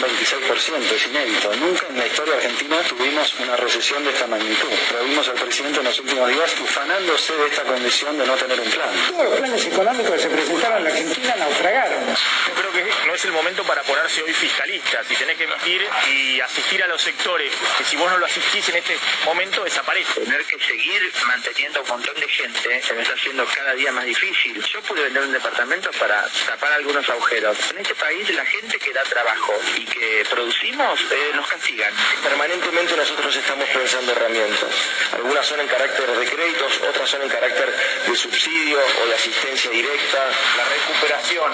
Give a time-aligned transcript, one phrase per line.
[0.00, 1.54] 26%, es inédito.
[1.56, 4.68] Nunca en la historia argentina tuvimos una recesión de esta magnitud.
[4.88, 8.60] Pero vimos al presidente en los últimos días ufanándose de esta condición de no tener
[8.60, 8.88] un plan.
[9.08, 12.16] Todos los planes económicos que se presentaron en la Argentina naufragaron.
[12.48, 15.86] Yo creo que no es el momento para ponerse hoy fiskalistas y tener que emitir
[16.12, 20.20] y asistir a los sectores que si vos no lo asistís en este momento desaparece.
[20.20, 24.04] tener que seguir manteniendo un montón de gente se me está haciendo cada día más
[24.04, 24.62] difícil.
[24.64, 27.56] Yo pude vender un departamento para tapar algunos agujeros.
[27.70, 31.92] En este país la gente que da trabajo y que producimos eh, nos castigan.
[32.22, 34.70] Permanentemente nosotros estamos pensando herramientas.
[35.12, 37.68] Algunas son en carácter de créditos, otras son en carácter
[38.06, 40.18] de subsidio o de asistencia directa.
[40.56, 41.52] La recuperación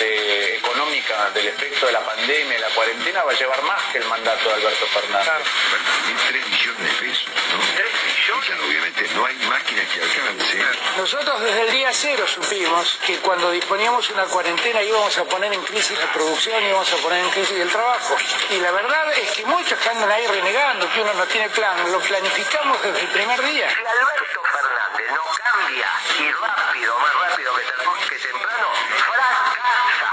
[0.00, 3.98] eh, económica del efecto de la pandemia y la cuarentena va a llevar más que
[3.98, 5.46] el mandato de Alberto Fernández.
[5.68, 7.76] Bueno, 3 millones de pesos, ¿no?
[7.76, 7.92] ¿Tres
[8.30, 10.64] obviamente no hay máquina que alcance.
[10.96, 15.62] Nosotros desde el día cero supimos que cuando disponíamos una cuarentena íbamos a poner en
[15.62, 18.16] crisis la producción, íbamos a poner en crisis el trabajo.
[18.50, 21.90] Y la verdad es que muchos que andan ahí renegando que uno no tiene plan,
[21.90, 23.68] lo planificamos desde el primer día.
[23.70, 25.90] Si Alberto Fernández no cambia
[26.20, 28.68] y rápido, más rápido que, que temprano.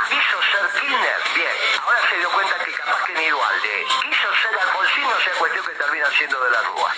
[0.10, 1.48] Quiso ser Kirchner, bien.
[1.84, 3.86] Ahora se dio cuenta que capaz que ni Dualde.
[4.02, 6.94] Quiso ser Alfonsín, no sea cuestión que termina siendo de la Rúa.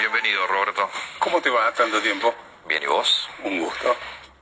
[0.00, 0.90] Bienvenido, Roberto.
[1.18, 2.34] ¿Cómo te va tanto tiempo?
[2.66, 3.28] Bien, ¿y vos?
[3.42, 3.96] Un gusto.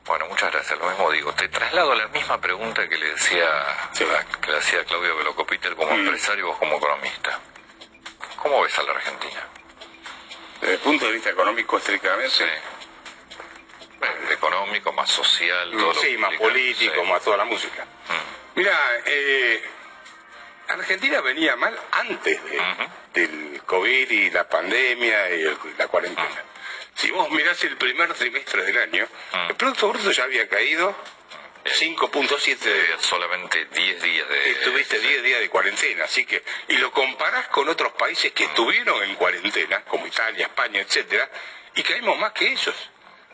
[0.04, 0.78] Bueno, muchas gracias.
[0.78, 1.32] Lo mismo digo.
[1.34, 4.06] Te traslado la misma pregunta que le decía, Sí.
[4.40, 6.00] que le hacía Claudio Velocopiter como Mm.
[6.06, 7.38] empresario y vos como economista.
[8.36, 9.42] ¿Cómo ves a la Argentina?
[10.60, 12.30] Desde el punto de vista económico, estrictamente.
[12.30, 12.44] Sí.
[14.02, 16.52] Eh, Económico, más social, todo lo Sí, que más implica.
[16.52, 17.10] político, Sí.
[17.10, 17.84] más toda la música.
[17.84, 18.58] Mm.
[18.58, 19.62] Mira, eh,
[20.68, 22.60] Argentina venía mal antes de-
[23.14, 26.42] del COVID y la pandemia y el- la cuarentena.
[26.94, 29.50] Si vos mirás el primer trimestre del año, Mm.
[29.50, 30.94] el Producto Bruto ya había caído
[31.64, 34.50] 5.7 Eh, solamente 10 días de...
[34.50, 38.44] y tuviste 10 días de cuarentena, así que, y lo comparás con otros países que
[38.44, 41.28] estuvieron en cuarentena, como Italia, España, etcétera,
[41.74, 42.74] y caímos más que ellos.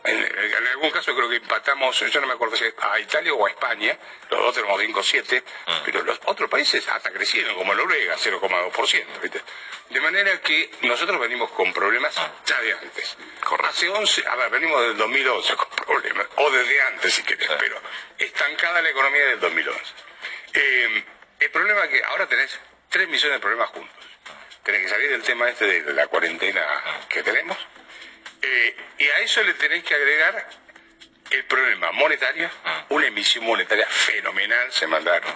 [0.05, 3.45] En, en algún caso creo que empatamos, yo no me acuerdo si a Italia o
[3.45, 3.97] a España,
[4.29, 5.43] los dos tenemos 5,7,
[5.85, 9.05] pero los otros países hasta crecieron, como Noruega, 0,2%.
[9.21, 9.41] ¿viste?
[9.89, 12.15] De manera que nosotros venimos con problemas
[12.45, 13.17] ya de antes.
[13.63, 17.53] Hace 11, a ver, venimos del 2011 con problemas, o desde antes si querés, Sí.
[17.59, 17.79] pero
[18.17, 19.79] estancada la economía del 2011.
[20.53, 21.03] Eh,
[21.39, 22.59] el problema es que ahora tenés
[22.89, 24.05] 3 millones de problemas juntos.
[24.63, 26.61] Tenés que salir del tema este de la cuarentena
[27.09, 27.57] que tenemos.
[28.43, 30.47] Eh, y a eso le tenés que agregar
[31.31, 32.49] el problema monetario,
[32.89, 35.33] una emisión monetaria fenomenal se mandaron.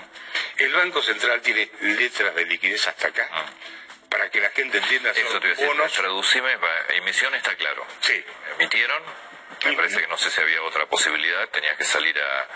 [0.57, 3.27] El Banco Central tiene letras de liquidez hasta acá.
[4.09, 6.57] Para que la gente entienda, son Eso te a decir, traducime,
[6.95, 7.85] emisión está claro.
[8.01, 8.23] Sí,
[8.57, 9.01] Emitieron,
[9.65, 12.47] me parece que no sé si había otra posibilidad, tenías que salir a...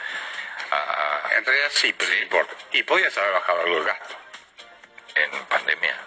[0.75, 2.53] a- a- en realidad sí, pero no importa.
[2.71, 4.15] Y podías haber bajado algo el gasto.
[5.15, 5.97] en pandemia,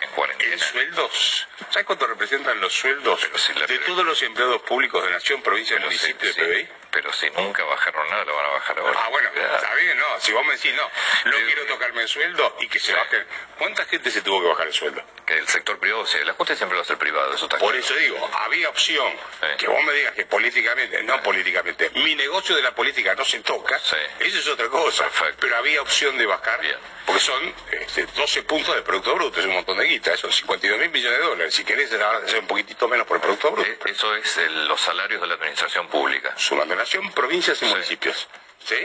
[0.00, 0.52] en cuarentena.
[0.52, 1.46] En sueldos.
[1.70, 5.74] ¿Sabes cuánto representan los sueldos si la- de todos los empleados públicos de nación, provincia
[5.76, 6.68] y Pero si, municipio si- de PBI?
[6.90, 9.00] pero si nunca bajaron nada, lo van a bajar ahora.
[9.04, 10.20] Ah, bueno, está bien, no.
[10.20, 10.82] Si vos me decís, no,
[11.26, 12.92] no quiero tocarme el sueldo y que se Sí.
[12.92, 13.24] baje.
[13.58, 15.02] ¿Cuánta gente se tuvo que bajar el sueldo?
[15.26, 17.70] Que el sector privado, sí, el ajuste siempre va a ser privado, eso está Por
[17.72, 17.84] claro.
[17.84, 19.46] eso digo, había opción Sí.
[19.58, 23.40] que vos me digas que políticamente, no políticamente, mi negocio de la política no se
[23.40, 25.04] toca, eso es otra cosa.
[25.04, 25.36] Perfecto.
[25.40, 26.76] Pero había opción de bajar, Bien.
[27.10, 30.78] Porque son este, 12 puntos de Producto Bruto, es un montón de guita, son 52
[30.78, 31.54] mil millones de dólares.
[31.54, 33.68] Si querés, ahora hacer un poquitito menos por el Producto Bruto.
[33.68, 36.32] Eh, Eso es el- los salarios de la administración pública.
[36.36, 37.72] Sumando nación, provincias y Sí.
[37.72, 38.28] municipios.
[38.64, 38.76] ¿Sí?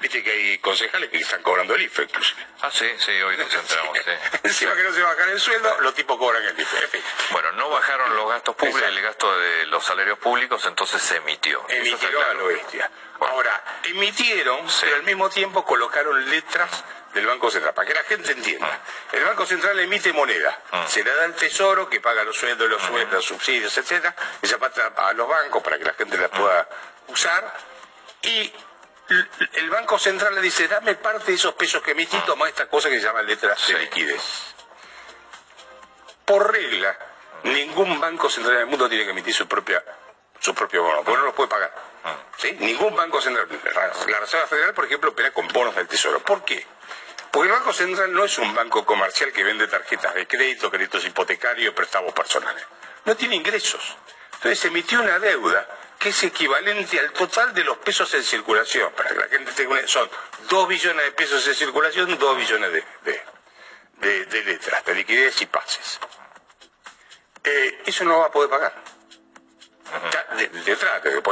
[0.00, 2.46] Viste que hay concejales que están cobrando el IFE, inclusive.
[2.62, 4.10] Ah, sí, sí, hoy nos enteramos, sí.
[4.44, 6.78] Encima que no se va a bajar el sueldo, los tipos cobran el IFE.
[6.84, 7.02] En fin.
[7.30, 8.98] Bueno, no bajaron los gastos públicos, Exacto.
[8.98, 11.64] el gasto de los salarios públicos, entonces se emitió.
[11.68, 12.90] Emitieron a lo bestia.
[13.18, 13.34] Bueno.
[13.34, 14.78] Ahora, emitieron, Sí.
[14.82, 16.70] pero al mismo tiempo colocaron letras
[17.12, 18.80] del Banco Central, para que la gente entienda.
[19.12, 19.16] Mm.
[19.16, 22.80] El Banco Central emite moneda, se la da al Tesoro, que paga los sueldos, los
[22.82, 26.68] sueldos, los subsidios, etcétera, esa pasa a los bancos para que la gente la pueda
[27.08, 27.52] usar,
[28.22, 28.52] y
[29.54, 32.88] el Banco Central le dice, dame parte de esos pesos que emití, toma esta cosa
[32.88, 33.58] que se llama letras.
[33.60, 33.72] Sí.
[33.72, 34.22] de liquidez.
[36.24, 36.96] Por regla,
[37.44, 39.82] ningún banco central del mundo tiene que emitir su propia
[40.40, 41.72] su propio bono, porque no los puede pagar.
[42.36, 42.56] ¿Sí?
[42.60, 43.48] Ningún banco central,
[44.08, 46.20] la Reserva Federal, por ejemplo, opera con bonos del Tesoro.
[46.20, 46.64] ¿Por qué?
[47.30, 51.04] Porque el Banco Central no es un banco comercial que vende tarjetas de crédito, créditos
[51.04, 52.64] hipotecarios, préstamos personales.
[53.04, 53.96] No tiene ingresos.
[54.34, 55.66] Entonces emitió una deuda
[55.98, 58.92] que es equivalente al total de los pesos en circulación.
[58.92, 59.86] Para que la gente tenga una...
[59.88, 60.08] Son
[60.48, 63.22] 2 billones de pesos en circulación, 2 billones de, de,
[63.98, 65.98] de- de letras, de liquidez y pases.
[67.44, 68.74] Eh, eso no va a poder pagar.
[70.64, 71.22] Detrás, de-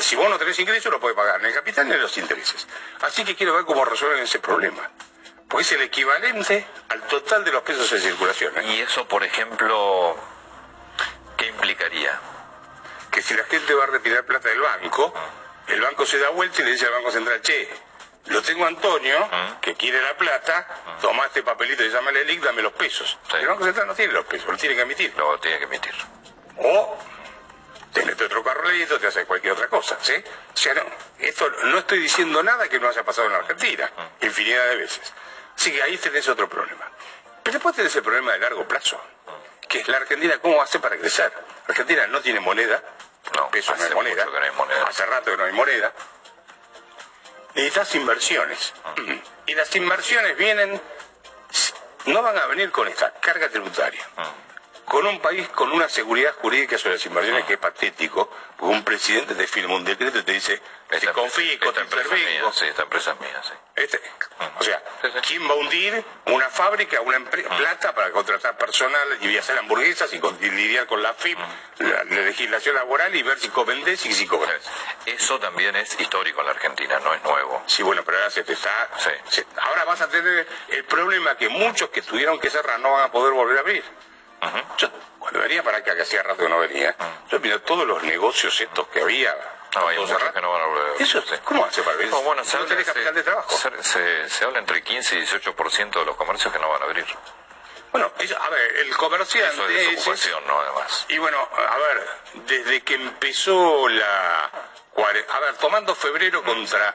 [0.00, 2.66] si vos no tenés ingresos, no podés pagar ni el capital ni los intereses.
[3.00, 4.90] Así que quiero ver cómo resuelven ese problema.
[5.48, 8.56] Pues es el equivalente al total de los pesos en circulación.
[8.58, 8.74] ¿eh?
[8.74, 10.16] Y eso, por ejemplo,
[11.36, 12.18] ¿qué implicaría?
[13.12, 15.14] Que si la gente va a retirar plata del banco,
[15.68, 17.68] el banco se da vuelta y le dice al Banco Central, che,
[18.26, 19.28] lo tengo a Antonio,
[19.60, 20.66] que quiere la plata,
[21.00, 23.18] toma este papelito y llama el LIC, dame los pesos.
[23.30, 23.36] Sí.
[23.36, 25.14] El Banco Central no tiene los pesos, lo tiene que emitir.
[25.16, 25.94] Lo tiene que emitir.
[26.58, 26.98] O
[27.92, 30.14] te mete otro carrolito, te hace cualquier otra cosa, ¿sí?
[30.14, 30.82] O sea, no,
[31.18, 33.90] esto no estoy diciendo nada que no haya pasado en la Argentina,
[34.22, 35.12] infinidad de veces.
[35.54, 36.90] Así que ahí tenés otro problema.
[37.42, 38.98] Pero después tenés el problema de largo plazo,
[39.68, 41.32] que es la Argentina, ¿cómo va a hacer para crecer?
[41.72, 42.82] Argentina no tiene moneda,
[43.36, 44.84] No, peso no hace hay moneda, mucho que no hay moneda.
[44.86, 45.92] hace rato que no hay moneda.
[47.54, 48.72] Necesitas inversiones.
[49.46, 50.80] Y las inversiones vienen,
[52.06, 54.06] no van a venir con esta carga tributaria
[54.86, 58.84] con un país con una seguridad jurídica sobre las inversiones que es patético, porque un
[58.84, 62.42] presidente te firma un decreto y te dice, te Esta, confisco, esta te empresa mía,
[62.52, 63.52] sí, esta empresa es mía, sí.
[63.74, 64.00] Este,
[64.58, 64.82] o sea.
[65.26, 70.12] ¿quién va a hundir una fábrica, una empresa, plata para contratar personal y hacer hamburguesas
[70.12, 71.38] y, con- y lidiar con la FIP,
[71.78, 74.60] la, la legislación laboral y ver si vendés y si cobras?
[75.06, 77.62] Eso también es histórico en la Argentina, no es nuevo.
[77.66, 78.90] Sí, bueno, pero ahora se te está...
[78.98, 79.10] Sí.
[79.28, 83.04] se- ahora vas a tener el problema que muchos que tuvieron que cerrar no van
[83.04, 83.84] a poder volver a abrir.
[84.78, 86.94] Yo, cuando venía para acá, que hacía rato que no venía,
[87.30, 89.34] yo mira todos los negocios estos que había.
[89.74, 91.22] No, hay que no van a volver Eso.
[91.44, 92.10] ¿Cómo hace para abrir?
[92.10, 93.56] No, bueno, se no habla, capital de trabajo.
[93.56, 96.84] Se, se- se habla entre 15 y 18% de los comercios que no van a
[96.84, 97.06] abrir.
[97.90, 99.54] Bueno, eso- a ver, el comerciante...
[99.54, 100.58] Eso es desocupación, ¿no?
[100.60, 101.06] Además.
[101.08, 102.08] Y bueno, a ver,
[102.46, 104.44] desde que empezó la...
[104.44, 106.94] A ver, tomando febrero contra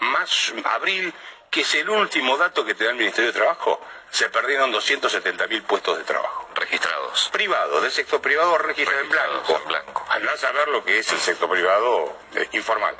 [0.00, 1.12] más abril,
[1.50, 3.80] que es el último dato que te da el Ministerio de Trabajo,
[4.10, 6.47] se perdieron 270.000 puestos de trabajo.
[6.58, 7.28] Registrados.
[7.32, 9.56] Privado, del sector privado registrado en blanco.
[9.62, 10.04] en blanco.
[10.10, 12.96] Andá a saber lo que es el sector privado eh, informal.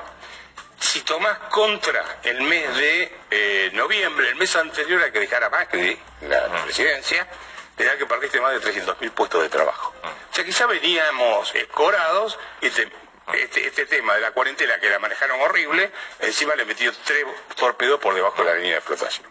[0.79, 5.99] Si tomás contra el mes de eh, noviembre, el mes anterior a que dejara Macri
[6.21, 7.27] la presidencia,
[7.75, 9.93] te da que perdiste más de 300.000 puestos de trabajo.
[10.03, 12.89] O sea que ya veníamos escorados y te-
[13.33, 17.25] este, este tema de la cuarentena que la manejaron horrible, encima le metió tres
[17.55, 19.27] torpedos por debajo de la línea de flotación.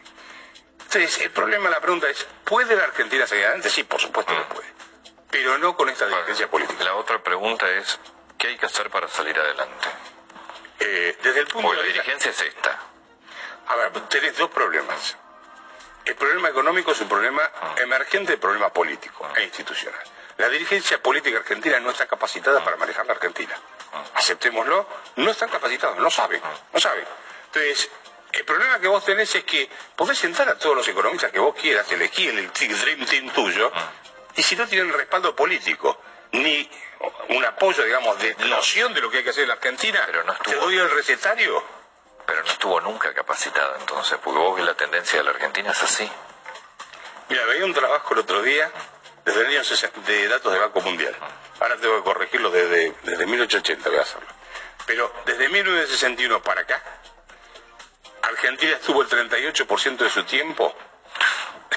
[0.91, 3.69] Entonces, el problema, la pregunta es, ¿puede la Argentina seguir adelante?
[3.69, 4.69] Sí, por supuesto que puede.
[5.31, 6.83] Pero no con esta dirigencia política.
[6.83, 8.01] La otra pregunta es,
[8.39, 9.87] ¿qué hay que hacer para salir adelante?
[10.81, 12.03] Eh, desde el punto Porque la de vista...
[12.05, 12.79] dirigencia es esta.
[13.67, 15.19] A ver, tenés dos problemas.
[16.07, 17.43] El problema económico es un problema
[17.77, 20.01] emergente del problema político e institucional.
[20.39, 23.55] La dirigencia política argentina no está capacitada para manejar la Argentina.
[24.15, 24.87] Aceptémoslo,
[25.17, 26.41] no están capacitados, no saben,
[26.73, 27.05] no saben.
[27.47, 27.91] Entonces,
[28.39, 31.57] el problema que vos tenés es que podés sentar a todos los economistas que vos
[31.61, 33.73] quieras, elegí el Dream Team tuyo,
[34.37, 36.01] y si no tienen respaldo político,
[36.33, 36.71] ni
[37.31, 40.23] un apoyo, digamos, de noción de lo que hay que hacer en la Argentina, Pero
[40.23, 40.55] no estuvo.
[40.55, 41.65] te doy el recetario,
[42.27, 45.83] Pero no estuvo nunca capacitada entonces, porque vos ves la tendencia de la Argentina es
[45.83, 46.09] así.
[47.29, 48.71] Mira, veía un trabajo el otro día
[49.25, 51.15] desde el año 60 de datos del Banco Mundial.
[51.59, 54.29] Ahora tengo que corregirlo desde, desde 1880, voy a hacerlo.
[54.87, 56.83] Pero desde 1961 para acá,
[58.29, 60.75] Argentina estuvo el 38% de su tiempo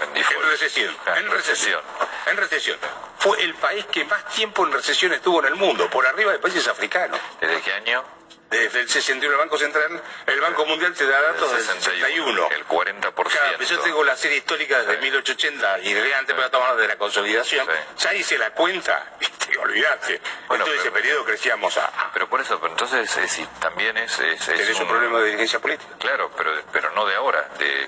[0.02, 0.96] En recesión.
[1.06, 1.82] Ah, En recesión.
[2.28, 2.78] En recesión.
[3.18, 6.40] Fue el país que más tiempo en recesión estuvo en el mundo, por arriba de
[6.40, 7.20] países africanos.
[7.40, 8.04] ¿Desde qué año?
[8.52, 12.50] Desde el 61 el Banco Central, el Banco Mundial te da datos del 61.
[12.52, 13.14] El 40%.
[13.14, 16.88] Claro, pero yo tengo la serie histórica desde 1880 y de antes, pero estamos de
[16.90, 17.66] la consolidación.
[17.98, 19.14] Ya hice la cuenta,
[19.54, 20.20] y olvidaste.
[20.50, 22.12] Bueno, en todo ese periodo crecíamos a...
[22.14, 24.20] Pero por eso, pero entonces eh, si también es...
[24.20, 25.96] es, es Tenés un problema de dirigencia política.
[25.98, 27.88] Claro, pero, pero no de ahora, de,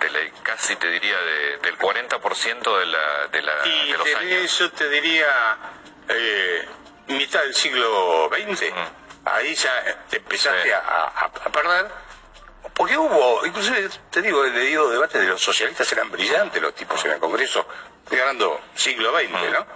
[0.00, 4.04] de la- casi te diría de- del 40% de, la, de, la, Y de los
[4.04, 4.58] tenés, años.
[4.60, 5.56] yo te diría,
[6.08, 6.68] eh,
[7.08, 8.72] mitad del siglo XX.
[9.26, 10.70] Ahí ya te empezaste Sí.
[10.70, 11.90] a, a- a perder.
[12.74, 17.02] Porque hubo, inclusive, te digo, he leído debates de los socialistas, eran brillantes los tipos
[17.06, 17.66] en el Congreso,
[18.04, 19.66] estoy hablando siglo XX, ¿no?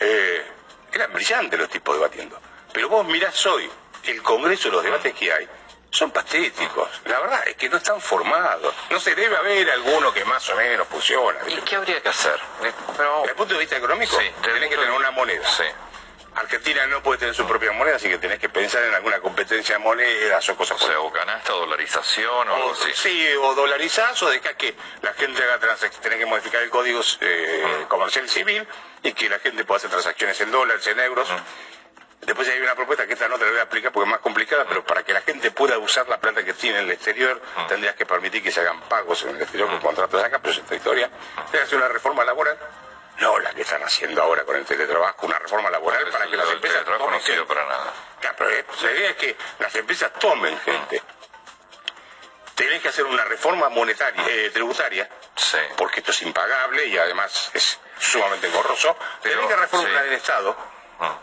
[0.00, 0.46] Eh,
[0.92, 2.38] eran brillantes los tipos debatiendo.
[2.72, 3.70] Pero vos mirás hoy
[4.04, 5.48] el Congreso, los debates que hay,
[5.90, 6.88] son patéticos.
[7.06, 8.74] La verdad es que no están formados.
[8.90, 11.38] No se debe haber alguno que más o menos funciona.
[11.48, 12.38] ¿Y qué habría que hacer?
[12.96, 15.46] Pero, Desde el punto de vista económico, Sí, tenés que tener una moneda.
[15.48, 15.64] Sí.
[16.34, 19.76] Argentina no puede tener su propia moneda, así que tenés que pensar en alguna competencia
[19.76, 22.90] de monedas o cosas O sea, o canasta, dolarización o algo así.
[22.94, 27.00] sí, o dolarizás o dejás que la gente haga transacciones, tenés que modificar el código
[27.20, 28.66] eh, comercial civil
[29.02, 31.28] y que la gente pueda hacer transacciones en dólares, en euros.
[32.20, 34.20] Después hay una propuesta que esta no te la voy a explicar porque es más
[34.20, 37.40] complicada, pero para que la gente pueda usar la plata que tiene en el exterior,
[37.66, 40.58] tendrías que permitir que se hagan pagos en el exterior con contratos acá, pero es
[40.58, 41.10] otra historia.
[41.50, 42.58] Que hacer una reforma laboral,
[43.20, 46.48] no la que están haciendo ahora con el teletrabajo, una reforma laboral para que las
[46.50, 47.92] empresas teletrabajo no tomen sirve para nada.
[48.36, 51.02] Pero eh, la idea es que las empresas tomen gente.
[52.54, 55.58] Tenés que hacer una reforma monetaria, eh, tributaria, Sí.
[55.76, 58.96] porque esto es impagable y además es sumamente engorroso.
[59.22, 60.08] Pero, tenés que reformar sí.
[60.08, 60.56] el Estado
[61.00, 61.18] Ah.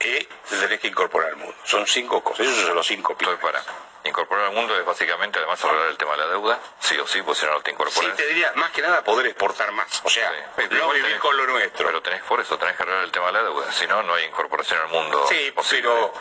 [0.00, 1.54] y te tenés que incorporar al mundo.
[1.64, 3.40] Son cinco cosas, esos son los cinco pilares.
[3.40, 3.62] para
[4.04, 7.22] incorporar al mundo es básicamente además arreglar el tema de la deuda, sí o sí,
[7.22, 8.16] pues si no, no te Sí, incorporas.
[8.16, 10.00] te diría, más que nada poder exportar más.
[10.04, 10.62] O sea, Sí.
[10.70, 11.86] no vivir tenés- con lo nuestro.
[11.86, 14.14] Pero tenés por eso, tenés que arreglar el tema de la deuda, si no, no
[14.14, 15.24] hay incorporación al mundo.
[15.28, 15.88] sí, posible.
[15.88, 16.14] pero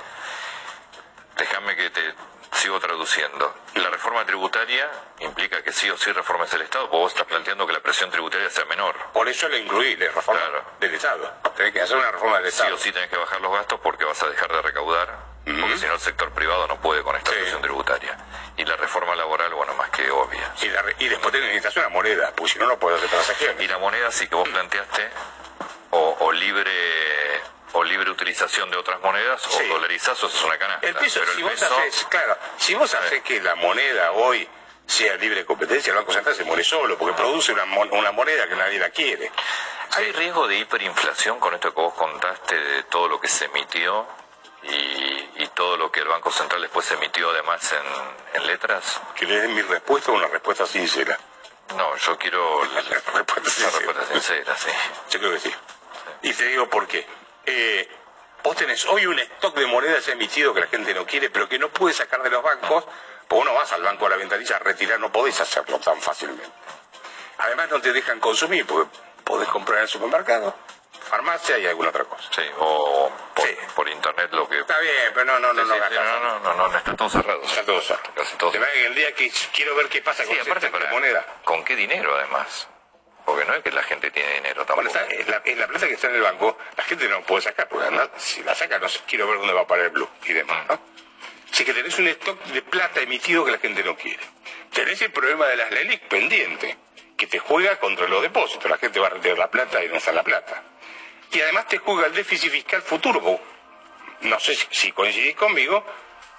[1.38, 2.14] Déjame que te
[2.54, 3.56] sigo traduciendo.
[3.76, 4.88] La reforma tributaria
[5.20, 8.12] implica que sí o sí reformes el Estado, porque vos estás planteando que la presión
[8.12, 8.96] tributaria sea menor.
[9.14, 10.66] por eso le incluí la reforma Claro.
[10.80, 11.34] del Estado.
[11.56, 12.76] Tenés que hacer una reforma del Sí Estado.
[12.76, 15.86] o sí tenés que bajar los gastos porque vas a dejar de recaudar, porque si
[15.88, 17.38] no el sector privado no puede con esta Sí.
[17.38, 18.18] presión tributaria.
[18.58, 20.54] Y la reforma laboral, bueno, más que obvia.
[20.62, 23.10] Y, la re- y después tenés necesitas una moneda, porque si no, no puedes hacer
[23.10, 23.62] transacciones.
[23.62, 25.10] Y la moneda sí que vos planteaste,
[25.92, 26.72] o, o libre
[27.74, 29.64] o libre utilización de otras monedas, Sí.
[29.70, 30.86] o dolarizás o es una canasta.
[30.86, 34.12] El peso, Pero si el vos peso, haces, claro, si vos haces que la moneda
[34.12, 34.48] hoy
[34.86, 38.48] sea libre competencia, el Banco Central se muere solo, porque produce una, mon- una moneda
[38.48, 39.32] que nadie la quiere.
[39.94, 44.06] ¿hay riesgo de hiperinflación con esto que vos contaste de todo lo que se emitió
[44.64, 49.02] y, y todo lo que el Banco Central después emitió además en, en letras?
[49.16, 51.18] Que le den mi respuesta una respuesta sincera.
[51.78, 53.72] No, yo quiero la, La respuesta la sincera.
[53.80, 54.70] respuesta sincera, sí.
[55.10, 55.56] Yo creo que sí.
[56.24, 57.06] Y te digo por qué.
[57.46, 57.90] Eh,
[58.44, 61.58] vos tenés hoy un stock de monedas emitido que la gente no quiere, pero que
[61.58, 62.86] no puede sacar de los bancos,
[63.28, 66.46] porque no vas al banco a la ventanilla a retirar, no podés hacerlo tan fácilmente.
[67.40, 68.90] Además no te dejan consumir, porque
[69.24, 70.56] podés comprar en el supermercado,
[71.12, 72.28] farmacia y alguna otra cosa.
[72.34, 73.56] Sí, o por, Sí.
[73.76, 74.60] por internet lo que...
[74.60, 76.96] Está bien, pero no, no, no, Sí, no, sí, no, no, no, no, no, está
[76.96, 77.44] todo cerrado.
[77.44, 78.12] Está todo cerrado.
[78.16, 81.26] Casi todo en el día que quiero ver qué pasa con aparte para moneda.
[81.44, 82.68] ¿Con qué dinero además?
[83.26, 84.90] Porque no es que la gente tiene dinero tampoco.
[84.90, 87.22] Bueno, está- es, la, es la plata que está en el banco, la gente no
[87.22, 89.86] puede sacar, porque además, si la saca, no sé, quiero ver dónde va a parar
[89.86, 90.80] el blue y demás, ¿no?
[91.52, 94.24] Así que tenés un stock de plata emitido que la gente no quiere.
[94.74, 96.78] Tenés el problema de las LELIC pendiente,
[97.18, 98.72] que te juega contra los depósitos.
[98.72, 100.64] La gente va a retirar la plata y no está la plata.
[101.32, 103.20] Y además te juega el déficit fiscal futuro.
[103.22, 103.40] vos.
[104.22, 105.84] No sé si, coincidís conmigo,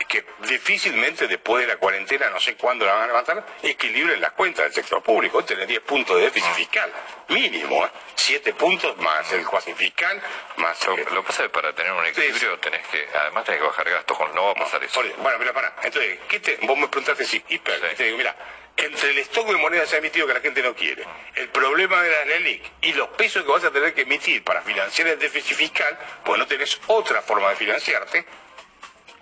[0.06, 4.32] que difícilmente después de la cuarentena, no sé cuándo la van a levantar, equilibren las
[4.32, 5.38] cuentas del sector público.
[5.38, 6.92] Hoy tenés 10 puntos de déficit fiscal,
[7.28, 7.90] mínimo, ¿eh?
[8.14, 10.20] 7 puntos más el cuasi fiscal,
[10.56, 10.86] más...
[10.86, 13.66] Lo, lo que pasa es que para tener un equilibrio tenés que, además tenés que
[13.66, 14.94] bajar gastos, con, no va a pasar eso.
[14.94, 15.74] Por eso, Bueno, mira, para.
[15.82, 17.80] Entonces, ¿qué te, vos me preguntaste si hiper.
[17.80, 17.86] Sí.
[17.92, 18.36] y Te digo, mira,
[18.76, 22.02] entre el stock de monedas se ha emitido que la gente no quiere, el problema
[22.02, 25.18] de las LELIC y los pesos que vas a tener que emitir para financiar el
[25.18, 28.24] déficit fiscal, pues no tenés otra forma de financiarte,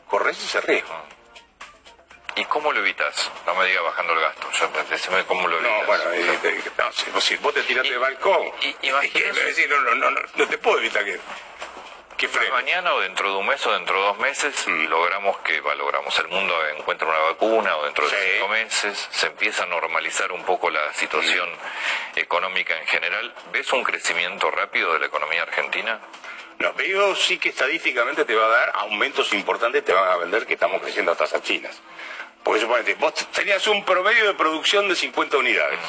[0.09, 0.95] corres ese riesgo.
[2.37, 3.31] ¿Y cómo lo evitas?
[3.45, 4.51] No me digas bajando el gasto.
[4.53, 4.71] Yo,
[5.27, 5.81] cómo lo evitas.
[5.81, 9.29] No, bueno, eh, eh, no, si, si vos te tiraste del balcón, y- es que,
[9.29, 11.19] es no, no, no, no te puedo evitar que,
[12.21, 12.51] que frene.
[12.51, 16.19] Mañana o dentro de un mes o dentro de dos meses logramos que va, logramos
[16.19, 18.33] el mundo encuentra una vacuna o dentro de Sí.
[18.35, 21.49] cinco meses se empieza a normalizar un poco la situación
[22.17, 23.35] económica en general.
[23.53, 25.99] ¿Ves un crecimiento rápido de la economía argentina?
[26.59, 30.47] Los veo sí que estadísticamente te va a dar aumentos importantes, te van a vender
[30.47, 31.81] que estamos creciendo a tasas chinas.
[32.45, 35.81] Porque suponete, vos tenías un promedio de producción de 50 unidades.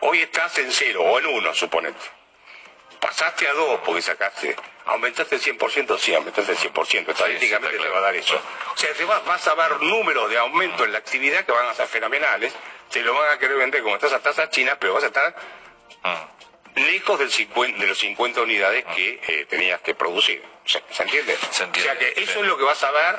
[0.00, 2.21] Hoy estás en cero o en uno, suponete.
[3.02, 4.54] Pasaste a 2 porque sacaste,
[4.86, 8.40] aumentaste el 100%, sí, aumentaste el 100%, estadísticamente te va a dar eso.
[8.72, 11.66] O sea, te vas, vas a ver números de aumento en la actividad que van
[11.66, 12.54] a ser fenomenales,
[12.90, 15.34] te lo van a querer vender como estás a tasa china, pero vas a estar
[16.76, 20.42] lejos del 50 de los 50 unidades que eh, tenías que producir.
[20.64, 21.36] ¿Se, se entiende?
[21.50, 22.38] Se entiende, O sea que eso sí.
[22.40, 23.16] es lo que vas a ver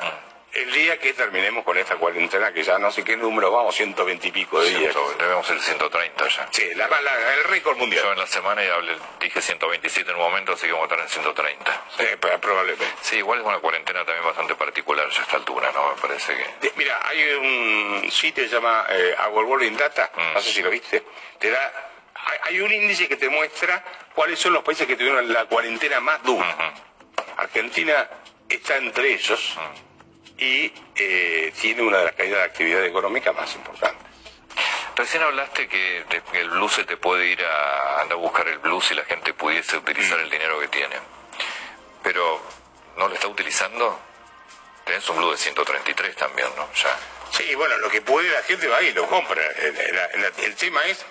[0.54, 4.28] el día que terminemos con esta cuarentena, que ya no sé qué número vamos, 120
[4.28, 4.94] y pico de días.
[5.18, 6.48] Debemos el 130 ya.
[6.50, 8.04] Sí, la, la- el récord mundial.
[8.04, 10.94] Yo en la semana ya hablé- dije 127 en un momento, así que vamos a
[10.94, 11.82] estar en 130.
[11.98, 12.86] Eh, pues, probablemente.
[13.02, 15.94] Sí, igual es una cuarentena también bastante particular ya a esta altura, ¿no?
[15.94, 16.72] Me parece que...
[16.76, 20.34] Mira, hay un sitio que se llama eh, Our World in Data, Mm.
[20.34, 21.02] no sé si lo viste,
[21.38, 21.72] te da,
[22.14, 23.82] hay, hay un índice que te muestra
[24.14, 26.74] cuáles son los países que tuvieron la cuarentena más dura.
[27.36, 28.08] Argentina
[28.48, 29.56] está entre ellos
[30.38, 34.06] y eh, tiene una de las caídas de actividad económica más importantes.
[34.96, 38.84] Recién hablaste que, el blues se te puede ir a andar a buscar el blues
[38.86, 40.96] si la gente pudiese utilizar el dinero que tiene.
[42.02, 42.40] Pero,
[42.96, 43.98] ¿no lo está utilizando?
[44.84, 46.68] Tenés un blues de 133 también, ¿no?
[46.74, 46.96] Ya.
[47.32, 49.42] Sí, bueno, lo que puede la gente va y lo compra.
[49.58, 51.04] El, el- el- el tema es,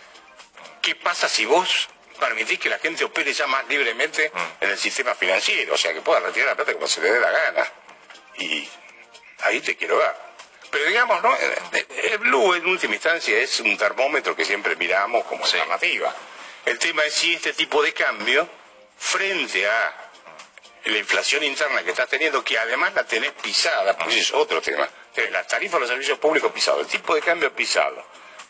[0.82, 1.90] ¿qué pasa si vos
[2.20, 5.74] permitís que la gente opere ya más libremente en el sistema financiero?
[5.74, 7.68] O sea, que pueda retirar la plata como se le dé la gana.
[8.38, 8.70] Y
[9.44, 10.14] ahí te quiero ver.
[10.72, 11.36] Pero digamos, ¿no?
[11.38, 16.14] El- El Blue en última instancia es un termómetro que siempre miramos como alternativa.
[16.66, 18.48] El tema es si este tipo de cambio,
[18.98, 20.10] frente a
[20.86, 24.88] la inflación interna que estás teniendo, que además la tenés pisada, pues es otro tema.
[25.14, 28.04] Tenés las tarifas de los servicios públicos pisados, el tipo de cambio pisado.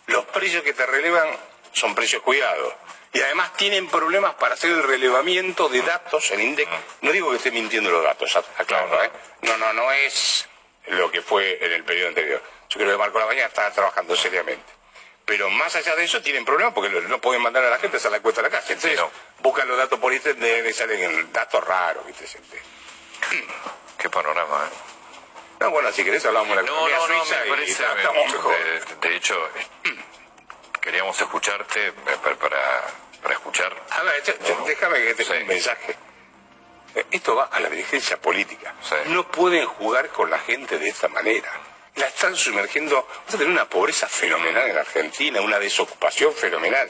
[0.08, 1.28] Los precios que te relevan
[1.74, 2.74] son precios cuidados.
[3.12, 6.68] Y además tienen problemas para hacer el relevamiento de datos en INDEC.
[7.02, 9.12] No digo que esté mintiendo los datos, aclaro, ¿eh?
[9.42, 10.48] No, no, no es
[10.88, 12.42] lo que fue en el periodo anterior.
[12.70, 14.72] Yo creo que Marco La Baña estaba trabajando seriamente.
[15.26, 18.10] Pero más allá de eso tienen problemas porque no pueden mandar a la gente a
[18.10, 18.74] la cuesta de la casa.
[18.74, 19.00] Entonces
[19.40, 22.26] buscan los datos por internet y salen datos raros, ¿viste?
[23.98, 24.76] Qué panorama, ¿eh?
[25.62, 27.72] No, bueno, si querés hablamos de la No, economía no, no, suiza me y parece...
[27.72, 28.56] está- me- estamos mejor.
[29.02, 29.50] de, de hecho,
[30.82, 32.36] queríamos escucharte eh, para,
[33.22, 33.74] para, escuchar...
[33.92, 34.22] A ver,
[34.66, 35.96] déjame que te dé un mensaje.
[37.12, 38.74] Esto va a la dirigencia política.
[39.08, 41.50] No pueden jugar con la gente de esta manera.
[41.96, 43.08] La están sumergiendo.
[43.26, 46.90] Vas a tener una pobreza fenomenal en Argentina, una desocupación fenomenal.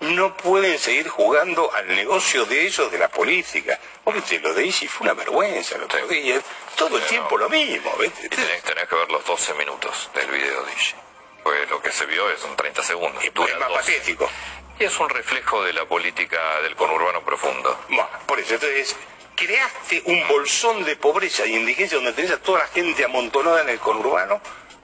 [0.00, 3.78] No pueden seguir jugando al negocio de ellos de la política.
[4.06, 6.40] Viste, lo de Isi fue una vergüenza el otro día.
[6.76, 8.26] Todo el tiempo lo mismo, ¿viste?
[8.26, 10.94] Y tenés, tenés que ver los 12 minutos del video, Digi.
[11.42, 13.22] Pues lo que se vio es un 30 segundos.
[13.34, 13.80] Dura es más 12.
[13.80, 14.30] patético.
[14.78, 17.78] Y es un reflejo de la política del conurbano profundo.
[17.88, 18.96] Bueno, por eso, entonces,
[19.40, 23.70] creaste un bolsón de pobreza y indigencia donde tenés a toda la gente amontonada en
[23.70, 24.40] el conurbano,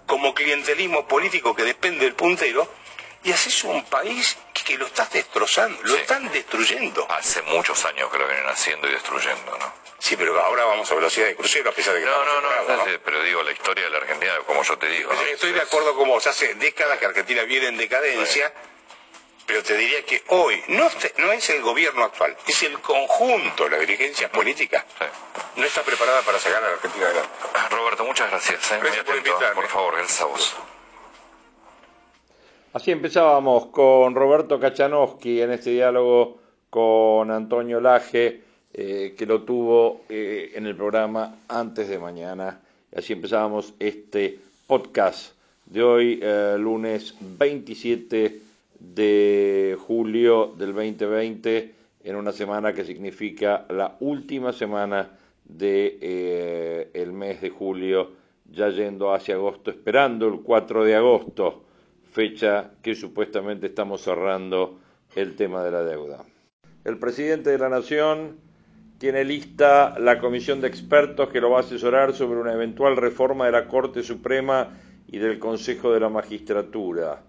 [0.06, 2.66] como clientelismo político que depende del puntero,
[3.22, 7.06] y haces un país que, que lo estás destrozando, lo están destruyendo.
[7.10, 9.72] Hace muchos años que lo vienen haciendo y destruyendo, ¿no?
[9.98, 12.84] Sí, pero ahora vamos a velocidad de crucero, a pesar de que No, no, no,
[12.84, 15.20] sí, pero digo, la historia de la Argentina, como yo te digo, ¿no?
[15.22, 18.52] Estoy de acuerdo con vos, hace décadas que Argentina viene en decadencia,
[19.46, 20.88] pero te diría que hoy no,
[21.32, 24.84] es el gobierno actual, es el conjunto, la dirigencia política,
[25.56, 27.30] no está preparada para sacar a la Argentina adelante.
[27.70, 28.72] Roberto, muchas gracias.
[28.72, 28.74] ¿eh?
[28.74, 29.62] Muy Gracias por atento, invitarme.
[29.62, 30.56] Por favor, gracias a vos.
[32.72, 38.42] Así empezábamos con Roberto Kachanowski en este diálogo con Antonio Laje,
[38.74, 42.60] eh, que lo tuvo eh, en el programa antes de mañana.
[42.94, 45.32] Así empezábamos este podcast
[45.64, 48.45] de hoy, eh, lunes 27
[48.94, 55.10] de julio del 2020, en una semana que significa la última semana
[55.44, 58.12] de eh, el mes de julio,
[58.50, 61.64] ya yendo hacia agosto, esperando el 4 de agosto
[62.16, 64.78] fecha que supuestamente estamos cerrando
[65.14, 66.24] el tema de la deuda.
[66.82, 68.38] El presidente de la Nación
[68.96, 73.44] tiene lista la comisión de expertos que lo va a asesorar sobre una eventual reforma
[73.44, 77.22] de la Corte Suprema y del Consejo de la Magistratura.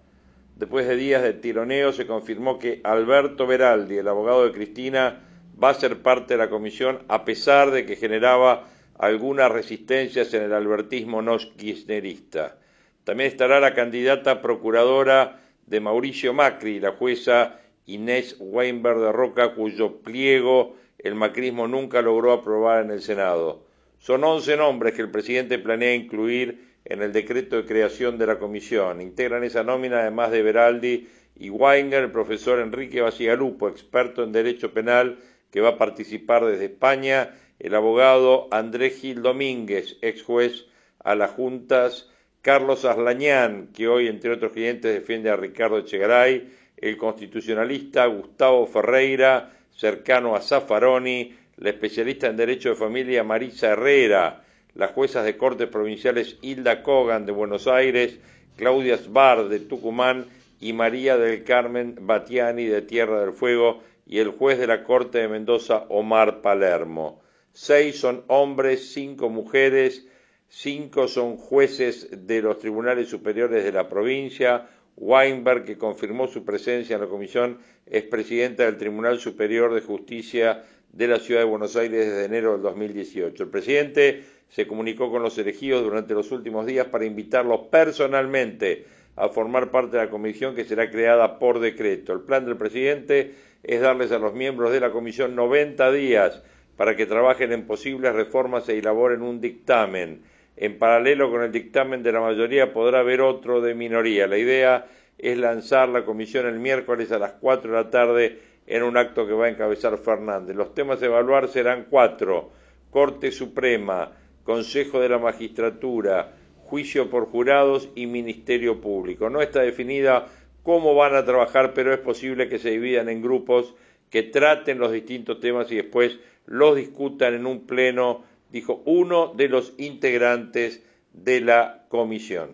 [0.58, 5.20] Después de días de tironeo se confirmó que Alberto Veraldi, el abogado de Cristina,
[5.62, 8.66] va a ser parte de la comisión a pesar de que generaba
[8.98, 12.58] algunas resistencias en el albertismo no kirchnerista.
[13.04, 20.00] También estará la candidata procuradora de Mauricio Macri, la jueza Inés Weinberg de Roca, cuyo
[20.02, 23.64] pliego el macrismo nunca logró aprobar en el Senado.
[23.98, 28.38] Son 11 nombres que el presidente planea incluir en el decreto de creación de la
[28.38, 29.00] comisión.
[29.00, 34.72] Integran esa nómina, además de Beraldi y Weinger, el profesor Enrique Basigalupo, experto en Derecho
[34.72, 35.18] Penal,
[35.50, 40.66] que va a participar desde España, el abogado Andrés Gil Domínguez, ex juez
[41.02, 42.10] a las juntas,
[42.42, 49.52] Carlos Aslañán, que hoy, entre otros clientes, defiende a Ricardo Echegaray, el constitucionalista Gustavo Ferreira,
[49.70, 54.44] cercano a Zaffaroni, la especialista en Derecho de Familia Marisa Herrera,
[54.78, 58.16] las juezas de cortes provinciales Hilda Kogan de Buenos Aires,
[58.56, 60.26] Claudia Sbar de Tucumán
[60.60, 65.18] y María del Carmen Batiani de Tierra del Fuego y el juez de la Corte
[65.18, 67.20] de Mendoza Omar Palermo.
[67.52, 70.06] Seis son hombres, cinco mujeres,
[70.48, 74.68] cinco son jueces de los tribunales superiores de la provincia.
[75.00, 80.64] Weinberg, que confirmó su presencia en la comisión, es presidenta del Tribunal Superior de Justicia
[80.92, 83.44] de la Ciudad de Buenos Aires desde enero del 2018.
[83.44, 89.28] El presidente se comunicó con los elegidos durante los últimos días para invitarlos personalmente a
[89.28, 92.12] formar parte de la comisión que será creada por decreto.
[92.12, 96.42] El plan del presidente es darles a los miembros de la comisión 90 días
[96.76, 100.22] para que trabajen en posibles reformas e elaboren un dictamen.
[100.60, 104.26] En paralelo con el dictamen de la mayoría podrá haber otro de minoría.
[104.26, 108.82] La idea es lanzar la comisión el miércoles a las 4 de la tarde en
[108.82, 110.56] un acto que va a encabezar Fernández.
[110.56, 112.50] Los temas a evaluar serán cuatro.
[112.90, 116.32] Corte Suprema, Consejo de la Magistratura,
[116.64, 119.30] Juicio por Jurados y Ministerio Público.
[119.30, 120.26] No está definida
[120.62, 123.74] cómo van a trabajar, pero es posible que se dividan en grupos
[124.10, 129.48] que traten los distintos temas y después los discutan en un pleno, dijo uno de
[129.48, 130.82] los integrantes
[131.12, 132.50] de la comisión.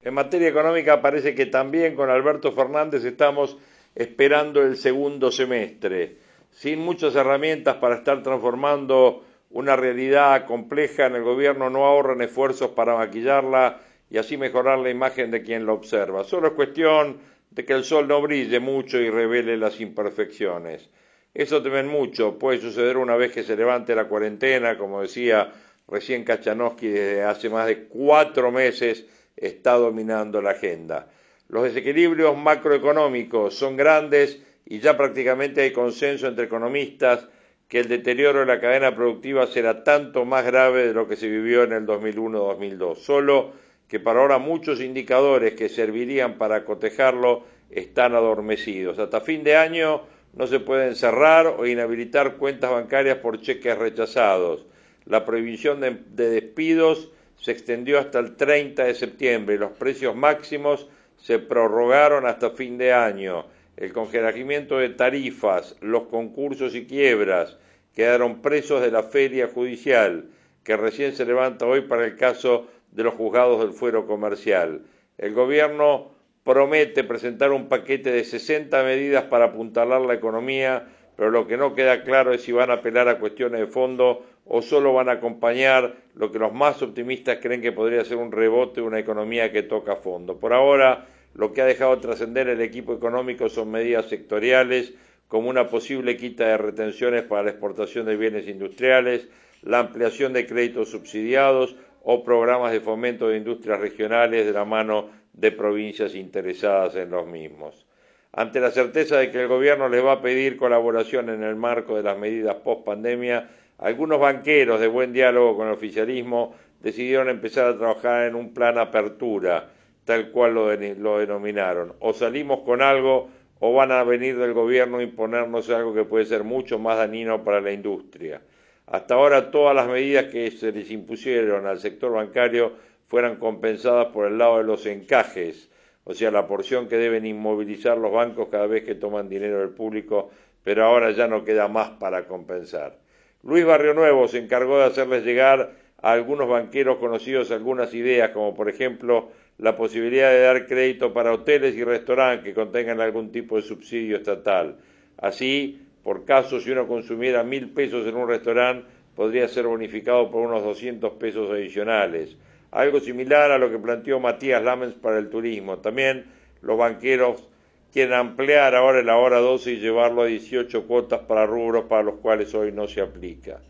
[0.00, 3.56] En materia económica parece que también con Alberto Fernández estamos
[3.94, 6.16] esperando el segundo semestre,
[6.50, 12.70] sin muchas herramientas para estar transformando una realidad compleja en el gobierno, no ahorran esfuerzos
[12.70, 13.80] para maquillarla
[14.10, 16.24] y así mejorar la imagen de quien lo observa.
[16.24, 17.18] Solo es cuestión
[17.50, 20.88] de que el sol no brille mucho y revele las imperfecciones.
[21.34, 25.50] Eso temen mucho, puede suceder una vez que se levante la cuarentena, como decía
[25.88, 31.08] recién Kachanowski, desde hace más de cuatro meses está dominando la agenda.
[31.48, 37.28] Los desequilibrios macroeconómicos son grandes y ya prácticamente hay consenso entre economistas
[37.66, 41.28] que el deterioro de la cadena productiva será tanto más grave de lo que se
[41.28, 42.96] vivió en el 2001-2002.
[42.96, 43.52] Solo
[43.88, 48.98] que para ahora muchos indicadores que servirían para cotejarlo están adormecidos.
[48.98, 50.02] Hasta fin de año
[50.34, 54.66] no se pueden cerrar o inhabilitar cuentas bancarias por cheques rechazados.
[55.04, 60.88] La prohibición de, despidos se extendió hasta el 30 de septiembre y los precios máximos
[61.18, 63.46] se prorrogaron hasta fin de año.
[63.76, 67.58] El congelamiento de tarifas, los concursos y quiebras
[67.94, 70.26] quedaron presos de la feria judicial
[70.64, 74.82] que recién se levanta hoy para el caso de los juzgados del fuero comercial.
[75.18, 76.11] El gobierno
[76.44, 81.74] promete presentar un paquete de 60 medidas para apuntalar la economía, pero lo que no
[81.74, 85.12] queda claro es si van a apelar a cuestiones de fondo o solo van a
[85.12, 89.52] acompañar lo que los más optimistas creen que podría ser un rebote de una economía
[89.52, 90.38] que toca fondo.
[90.38, 94.94] Por ahora, lo que ha dejado trascender el equipo económico son medidas sectoriales,
[95.28, 99.28] como una posible quita de retenciones para la exportación de bienes industriales,
[99.62, 105.08] la ampliación de créditos subsidiados o programas de fomento de industrias regionales de la mano
[105.32, 107.86] de provincias interesadas en los mismos.
[108.32, 111.96] Ante la certeza de que el Gobierno les va a pedir colaboración en el marco
[111.96, 117.66] de las medidas post pandemia, algunos banqueros de buen diálogo con el oficialismo decidieron empezar
[117.66, 119.70] a trabajar en un plan apertura,
[120.04, 121.94] tal cual lo, lo denominaron.
[122.00, 123.28] O salimos con algo
[123.60, 127.44] o van a venir del Gobierno a imponernos algo que puede ser mucho más dañino
[127.44, 128.40] para la industria.
[128.86, 132.72] Hasta ahora todas las medidas que se les impusieron al sector bancario
[133.08, 135.70] fueran compensadas por el lado de los encajes,
[136.04, 139.70] o sea, la porción que deben inmovilizar los bancos cada vez que toman dinero del
[139.70, 140.30] público,
[140.64, 142.98] pero ahora ya no queda más para compensar.
[143.42, 148.54] Luis Barrio Nuevo se encargó de hacerles llegar a algunos banqueros conocidos algunas ideas, como
[148.54, 153.56] por ejemplo la posibilidad de dar crédito para hoteles y restaurantes que contengan algún tipo
[153.56, 154.78] de subsidio estatal.
[155.18, 160.42] Así, por caso, si uno consumiera mil pesos en un restaurante, podría ser bonificado por
[160.42, 162.36] unos 200 pesos adicionales
[162.72, 165.78] algo similar a lo que planteó Matías Lamens para el turismo.
[165.78, 166.24] También
[166.62, 167.46] los banqueros
[167.92, 172.16] quieren ampliar ahora la hora 12 y llevarlo a 18 cuotas para rubros para los
[172.16, 173.60] cuales hoy no se aplica.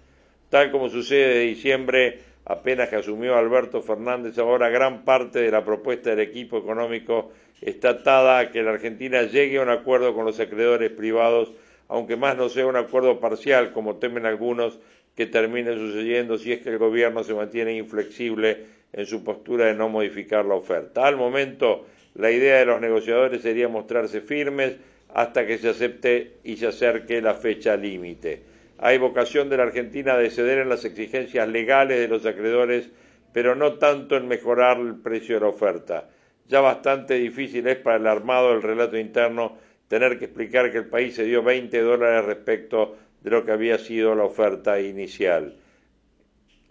[0.49, 5.65] Tal como sucede de diciembre, apenas que asumió Alberto Fernández, ahora gran parte de la
[5.65, 10.25] propuesta del equipo económico está atada a que la Argentina llegue a un acuerdo con
[10.25, 11.53] los acreedores privados,
[11.89, 14.79] aunque más no sea un acuerdo parcial, como temen algunos
[15.17, 19.75] que termine sucediendo si es que el gobierno se mantiene inflexible en su postura de
[19.75, 21.07] no modificar la oferta.
[21.07, 24.77] Al momento, la idea de los negociadores sería mostrarse firmes
[25.15, 28.43] hasta que se acepte y se acerque la fecha límite.
[28.79, 32.91] Hay vocación de la Argentina de ceder en las exigencias legales de los acreedores,
[33.33, 36.09] pero no tanto en mejorar el precio de la oferta.
[36.49, 39.57] Ya bastante difícil es para el armado del relato interno
[39.89, 43.79] tener que explicar que el país se dio 20 dólares respecto de lo que había
[43.79, 45.55] sido la oferta inicial.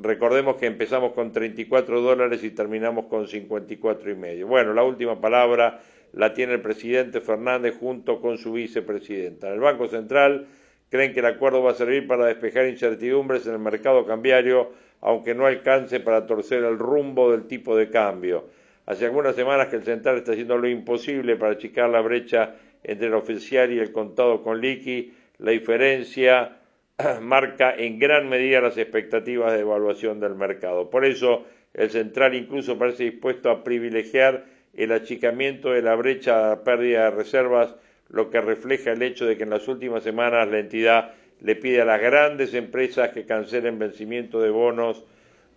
[0.01, 4.47] Recordemos que empezamos con 34 dólares y terminamos con 54 y medio.
[4.47, 5.79] Bueno, la última palabra
[6.13, 9.49] la tiene el presidente Fernández junto con su vicepresidenta.
[9.49, 10.47] En el Banco Central
[10.89, 15.35] creen que el acuerdo va a servir para despejar incertidumbres en el mercado cambiario, aunque
[15.35, 18.49] no alcance para torcer el rumbo del tipo de cambio.
[18.87, 23.07] Hace algunas semanas que el Central está haciendo lo imposible para achicar la brecha entre
[23.07, 25.13] el oficial y el contado con liqui.
[25.37, 26.57] La diferencia
[27.21, 30.89] marca en gran medida las expectativas de evaluación del mercado.
[30.89, 36.63] Por eso, el Central incluso parece dispuesto a privilegiar el achicamiento de la brecha a
[36.63, 37.75] pérdida de reservas,
[38.09, 41.81] lo que refleja el hecho de que en las últimas semanas la entidad le pide
[41.81, 45.03] a las grandes empresas que cancelen vencimiento de bonos,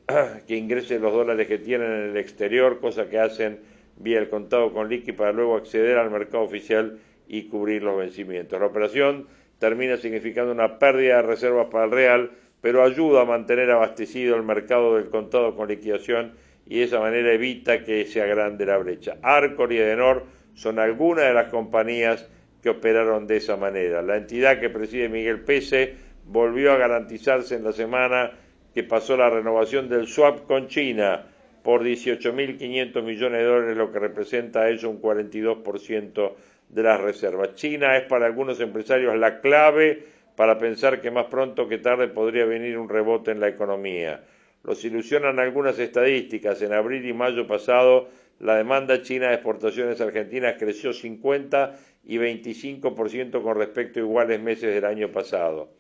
[0.47, 3.61] que ingresen los dólares que tienen en el exterior, cosa que hacen
[3.97, 8.59] vía el contado con liqui para luego acceder al mercado oficial y cubrir los vencimientos.
[8.59, 9.27] La operación
[9.59, 14.43] termina significando una pérdida de reservas para el real, pero ayuda a mantener abastecido el
[14.43, 16.33] mercado del contado con liquidación
[16.67, 19.17] y de esa manera evita que se agrande la brecha.
[19.23, 22.27] Arcor y Edenor son algunas de las compañías
[22.63, 24.01] que operaron de esa manera.
[24.01, 25.95] La entidad que preside Miguel Pese
[26.27, 28.33] volvió a garantizarse en la semana
[28.73, 31.27] que pasó la renovación del swap con China
[31.63, 36.33] por 18.500 millones de dólares, lo que representa a eso un 42%
[36.69, 37.55] de las reservas.
[37.55, 40.05] China es para algunos empresarios la clave
[40.37, 44.25] para pensar que más pronto que tarde podría venir un rebote en la economía.
[44.65, 46.61] Los ilusionan algunas estadísticas.
[46.63, 48.09] En abril y mayo pasado,
[48.41, 54.75] la demanda china de exportaciones argentinas creció 50 y 25% con respecto a iguales meses
[54.75, 55.71] del año pasado.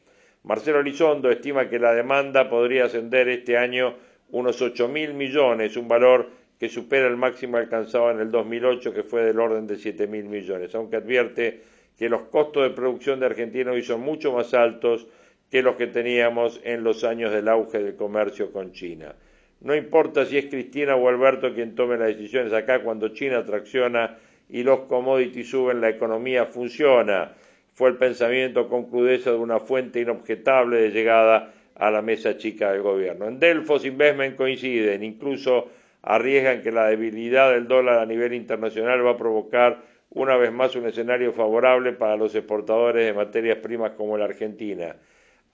[0.44, 3.96] Marcelo Elizondo estima que la demanda podría ascender este año
[4.30, 9.02] unos 8 mil millones, un valor que supera el máximo alcanzado en el 2008, que
[9.02, 11.62] fue del orden de 7 mil millones, aunque advierte
[11.98, 15.06] que los costos de producción de Argentina hoy son mucho más altos
[15.50, 19.14] que los que teníamos en los años del auge del comercio con China.
[19.60, 24.18] No importa si es Cristina o Alberto quien tome las decisiones acá, cuando China tracciona
[24.48, 27.32] y los commodities suben, la economía funciona.
[27.72, 32.72] Fue el pensamiento con crudeza de una fuente inobjetable de llegada a la mesa chica
[32.72, 33.26] del gobierno.
[33.26, 35.68] En Delfos Investment coinciden, incluso
[36.04, 40.76] arriesgan que la debilidad del dólar a nivel internacional va a provocar una vez más
[40.76, 44.96] un escenario favorable para los exportadores de materias primas como la Argentina.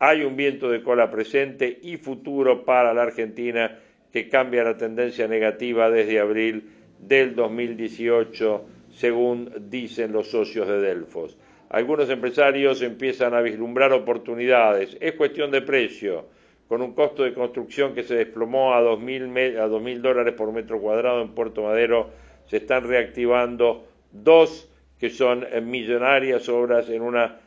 [0.01, 3.79] Hay un viento de cola presente y futuro para la Argentina
[4.13, 11.39] que cambia la tendencia negativa desde abril del 2018, según dicen los socios de Delfos.
[11.69, 14.97] Algunos empresarios empiezan a vislumbrar oportunidades.
[15.01, 16.27] Es cuestión de precio
[16.71, 21.35] con un costo de construcción que se desplomó a 2.000 dólares por metro cuadrado en
[21.35, 22.11] Puerto Madero,
[22.47, 27.41] se están reactivando dos que son millonarias obras en una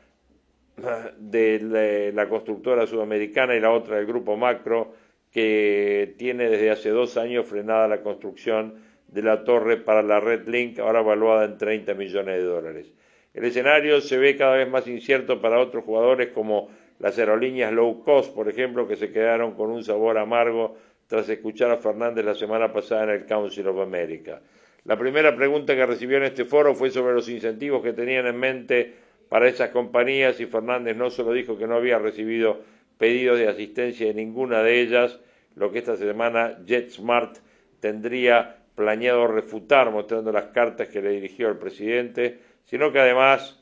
[1.17, 4.93] de la constructora sudamericana y la otra del grupo Macro,
[5.31, 8.73] que tiene desde hace dos años frenada la construcción
[9.07, 12.93] de la torre para la Red Link, ahora evaluada en 30 millones de dólares.
[13.33, 16.69] El escenario se ve cada vez más incierto para otros jugadores como
[17.03, 21.69] las aerolíneas low cost, por ejemplo, que se quedaron con un sabor amargo tras escuchar
[21.69, 24.41] a Fernández la semana pasada en el Council of America.
[24.85, 28.39] La primera pregunta que recibió en este foro fue sobre los incentivos que tenían en
[28.39, 28.93] mente
[29.27, 32.61] para esas compañías y Fernández no solo dijo que no había recibido
[32.97, 35.19] pedidos de asistencia de ninguna de ellas,
[35.57, 37.39] lo que esta semana JetSmart
[37.81, 43.59] tendría planeado refutar mostrando las cartas que le dirigió el presidente, sino que además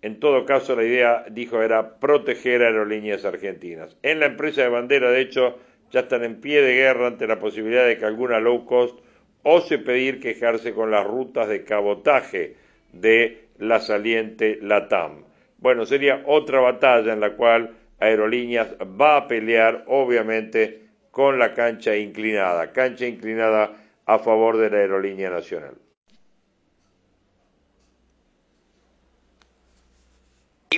[0.00, 3.96] en todo caso, la idea, dijo, era proteger aerolíneas argentinas.
[4.02, 5.58] En la empresa de bandera, de hecho,
[5.90, 8.98] ya están en pie de guerra ante la posibilidad de que alguna low cost
[9.42, 12.56] ose pedir quejarse con las rutas de cabotaje
[12.92, 15.24] de la saliente LATAM.
[15.58, 21.96] Bueno, sería otra batalla en la cual Aerolíneas va a pelear, obviamente, con la cancha
[21.96, 23.72] inclinada, cancha inclinada
[24.06, 25.74] a favor de la aerolínea nacional.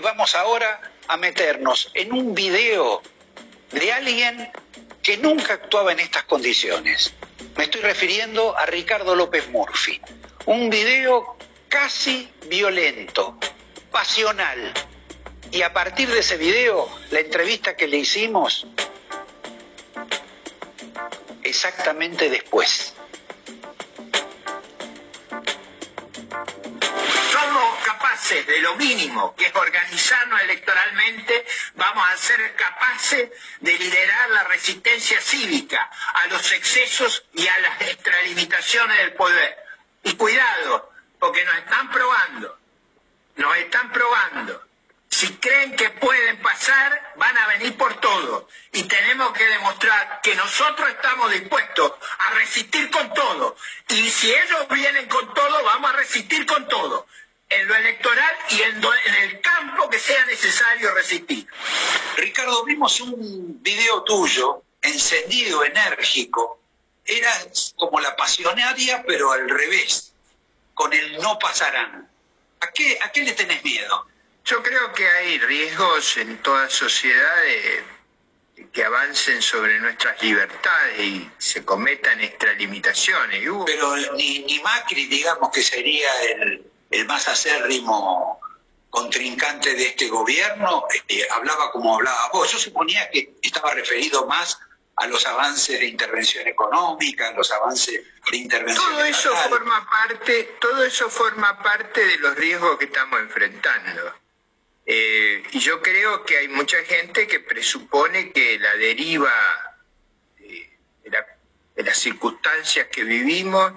[0.01, 3.03] Y vamos ahora a meternos en un video
[3.71, 4.51] de alguien
[5.03, 7.13] que nunca actuaba en estas condiciones.
[7.59, 10.01] Me estoy refiriendo a Ricardo López Murphy.
[10.47, 11.37] Un video
[11.69, 13.39] casi violento,
[13.91, 14.73] pasional.
[15.51, 18.67] Y a partir de ese video, la entrevista que le hicimos,
[21.43, 22.95] exactamente después.
[28.31, 35.21] De lo mínimo, que es organizarnos electoralmente, vamos a ser capaces de liderar la resistencia
[35.21, 39.57] cívica a los excesos y a las extralimitaciones del poder.
[40.05, 42.59] Y cuidado, porque nos están probando,
[43.37, 44.65] nos están probando.
[45.11, 48.49] Si creen que pueden pasar, van a venir por todo.
[48.73, 53.57] Y tenemos que demostrar que nosotros estamos dispuestos a resistir con todo.
[53.89, 57.09] Y si ellos vienen con todo, vamos a resistir con todo.
[57.51, 61.47] En lo electoral y en, en el campo que sea necesario resistir.
[62.17, 66.61] Ricardo, vimos un video tuyo, encendido, enérgico.
[67.05, 67.33] Era
[67.77, 70.13] como la pasionaria, pero al revés,
[70.75, 72.09] con el no pasarán.
[72.61, 74.07] ¿A qué, a qué le tenés miedo?
[74.45, 77.85] Yo creo que hay riesgos en toda sociedad de,
[78.73, 83.41] que avancen sobre nuestras libertades y se cometan extralimitaciones.
[83.67, 88.41] Pero ni, ni Macri, digamos que sería el, el más acérrimo
[88.91, 92.51] contrincante de este gobierno, eh, hablaba como hablaba vos.
[92.51, 94.59] Yo suponía que estaba referido más
[94.97, 99.51] a los avances de intervención económica, a los avances de intervención todo eso estatal.
[99.51, 104.13] forma parte, todo eso forma parte de los riesgos que estamos enfrentando.
[104.85, 109.33] Eh, y yo creo que hay mucha gente que presupone que la deriva
[110.39, 111.27] de, la-
[111.77, 113.73] de las circunstancias que vivimos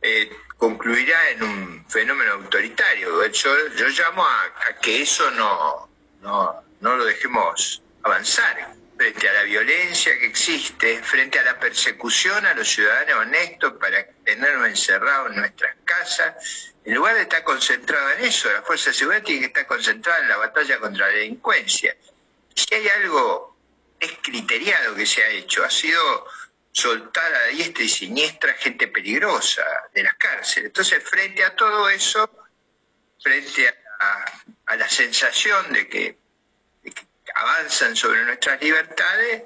[0.00, 0.30] eh,
[0.64, 3.26] concluirá en un fenómeno autoritario.
[3.28, 5.90] Yo, llamo a, que eso no,
[6.22, 12.46] no, no lo dejemos avanzar frente a la violencia que existe, frente a la persecución
[12.46, 18.12] a los ciudadanos honestos para tenernos encerrados en nuestras casas, en lugar de estar concentrado
[18.12, 21.12] en eso, la fuerza de seguridad tiene que estar concentrada en la batalla contra la
[21.12, 21.94] delincuencia.
[22.54, 23.54] Si hay algo
[24.00, 26.26] descriteriado que se ha hecho, ha sido
[26.74, 30.66] soltar a diestra y siniestra gente peligrosa de las cárceles.
[30.66, 32.28] Entonces, frente a todo eso,
[33.22, 33.68] frente
[34.00, 36.18] a, la sensación de que,
[36.82, 39.44] de que avanzan sobre nuestras libertades,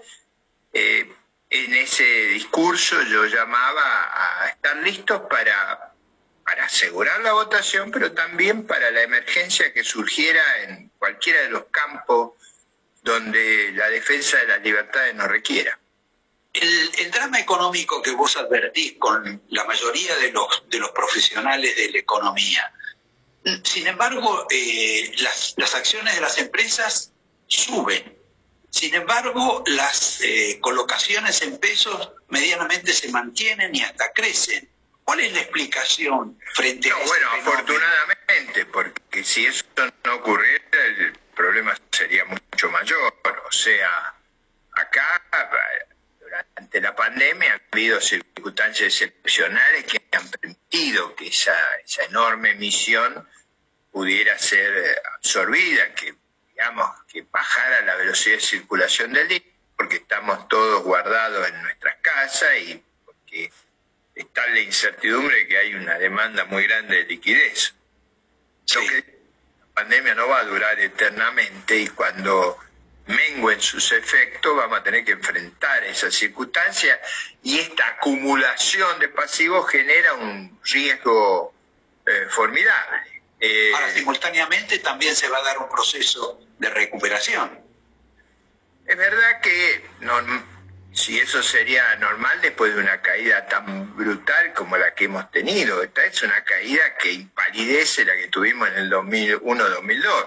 [0.72, 1.12] eh,
[1.50, 5.92] en ese discurso yo llamaba a estar listos para,
[6.44, 11.66] para asegurar la votación, pero también para la emergencia que surgiera en cualquiera de los
[11.66, 12.32] campos
[13.02, 15.78] donde la defensa de las libertades nos requiera.
[16.60, 21.76] El, el drama económico que vos advertís con la mayoría de los, de los profesionales
[21.76, 22.72] de la economía,
[23.62, 27.12] sin embargo, eh, las, las acciones de las empresas
[27.46, 28.16] suben.
[28.70, 34.68] Sin embargo, las eh, colocaciones en pesos medianamente se mantienen y hasta crecen.
[35.04, 37.50] ¿Cuál es la explicación frente a ese bueno, fenómeno?
[37.50, 39.64] afortunadamente, porque si eso
[40.04, 43.14] no ocurriera, el problema sería mucho mayor.
[43.48, 44.14] O sea,
[44.72, 45.22] acá,
[46.54, 53.28] durante la pandemia, ha habido circunstancias excepcionales que han permitido que esa, esa enorme emisión
[53.90, 56.14] pudiera ser eh, absorbida, que
[56.50, 61.96] digamos que bajara la velocidad de circulación del dinero, porque estamos todos guardados en nuestras
[62.02, 63.50] casas y porque
[64.14, 67.74] está la incertidumbre que hay una demanda muy grande de liquidez.
[68.74, 69.04] Lo que
[69.60, 72.58] la pandemia no va a durar eternamente y cuando
[73.08, 77.00] menguen sus efectos vamos a tener que enfrentar esa circunstancia
[77.42, 81.52] y esta acumulación de pasivos genera un riesgo
[82.06, 82.98] eh, formidable.
[83.40, 87.60] Eh, Ahora, simultáneamente también se va a dar un proceso de recuperación.
[88.86, 90.58] Es verdad que no-
[90.92, 95.82] si eso sería normal después de una caída tan brutal como la que hemos tenido,
[95.82, 100.26] esta es una caída que impalidece la que tuvimos en el 2001-2002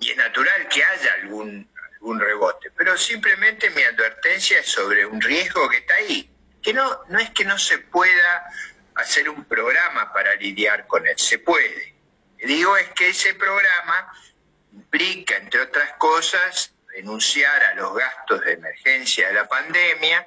[0.00, 1.68] y es natural que haya algún,
[2.08, 6.30] algún rebote, pero simplemente mi advertencia es sobre un riesgo que está ahí,
[6.62, 8.46] que no, no es que no se pueda
[8.94, 11.94] hacer un programa para lidiar con él, se puede.
[12.38, 14.10] Digo es que ese programa
[14.72, 20.26] implica, entre otras cosas, renunciar a los gastos de emergencia de la pandemia,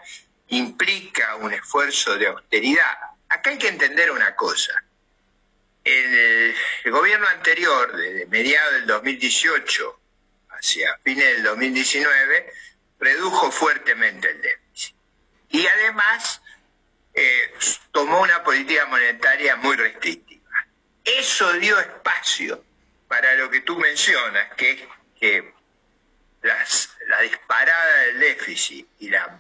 [0.50, 2.98] implica un esfuerzo de austeridad.
[3.30, 4.74] Acá hay que entender una cosa.
[5.84, 10.01] El, el gobierno anterior, desde mediados del 2018
[10.62, 12.54] hacia fines del 2019,
[13.00, 14.96] redujo fuertemente el déficit.
[15.50, 16.42] Y además
[17.14, 17.54] eh,
[17.92, 20.50] tomó una política monetaria muy restrictiva.
[21.04, 22.64] Eso dio espacio
[23.08, 24.82] para lo que tú mencionas, que es
[25.20, 25.54] que
[26.44, 29.40] las- la disparada del déficit y la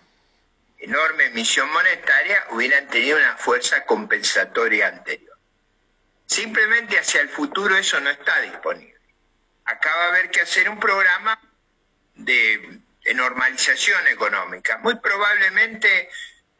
[0.79, 5.37] enorme emisión monetaria hubieran tenido una fuerza compensatoria anterior.
[6.25, 8.99] Simplemente hacia el futuro eso no está disponible.
[9.71, 11.39] Acá va a haber que hacer un programa
[12.15, 16.09] de, de normalización económica, muy probablemente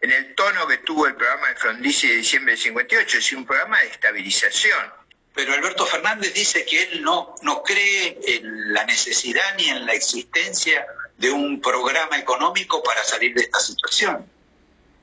[0.02, 3.45] en el tono que tuvo el programa de Frondizi de diciembre del 58, es un
[3.45, 4.93] programa de estabilización.
[5.34, 9.94] Pero Alberto Fernández dice que él no, no cree en la necesidad ni en la
[9.94, 10.86] existencia
[11.17, 14.29] de un programa económico para salir de esta situación.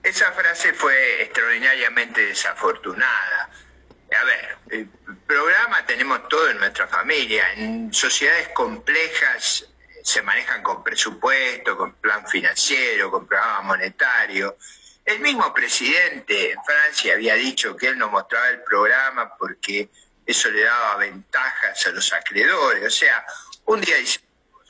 [0.02, 3.50] Esa frase fue extraordinariamente desafortunada.
[4.16, 4.88] A ver, el
[5.26, 7.52] programa tenemos todo en nuestra familia.
[7.54, 9.66] En sociedades complejas
[10.02, 14.56] se manejan con presupuesto, con plan financiero, con programa monetario.
[15.04, 19.88] El mismo presidente en Francia había dicho que él no mostraba el programa porque
[20.26, 22.86] eso le daba ventajas a los acreedores.
[22.86, 23.24] O sea,
[23.66, 24.20] un día dice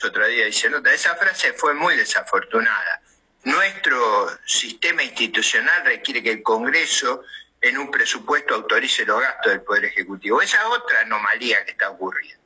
[0.03, 0.93] otro día dice otra.
[0.93, 3.01] Esa frase fue muy desafortunada.
[3.43, 7.23] Nuestro sistema institucional requiere que el Congreso
[7.61, 10.41] en un presupuesto autorice los gastos del Poder Ejecutivo.
[10.41, 12.43] Esa es otra anomalía que está ocurriendo.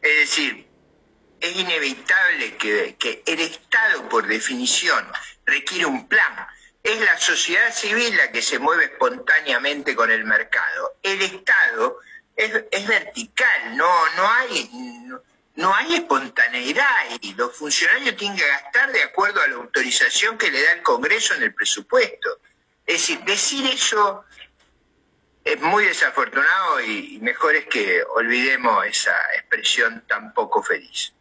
[0.00, 0.66] Es decir,
[1.40, 5.06] es inevitable que, el Estado, por definición,
[5.44, 6.46] requiere un plan.
[6.82, 10.96] Es la sociedad civil la que se mueve espontáneamente con el mercado.
[11.02, 11.98] El Estado
[12.36, 14.70] es, es vertical, no, no hay...
[15.56, 16.84] No, hay espontaneidad
[17.22, 20.82] y los funcionarios tienen que gastar de acuerdo a la autorización que le da el
[20.82, 22.40] Congreso en el presupuesto.
[22.86, 24.24] Es decir, decir eso
[25.44, 31.12] es muy desafortunado y mejor es que olvidemos esa expresión tan poco feliz.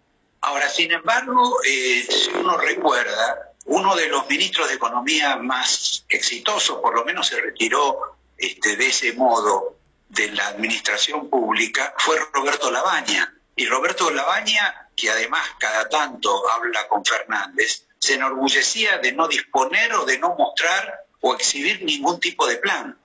[0.41, 6.79] Ahora, sin embargo, eh, si uno recuerda, uno de los ministros de Economía más exitosos,
[6.81, 9.77] por lo menos se retiró este, de ese modo
[10.09, 13.33] de la administración pública, fue Roberto Labaña.
[13.55, 19.93] Y Roberto Labaña, que además cada tanto habla con Fernández, se enorgullecía de no disponer
[19.93, 22.95] o de no mostrar o exhibir ningún tipo de plan.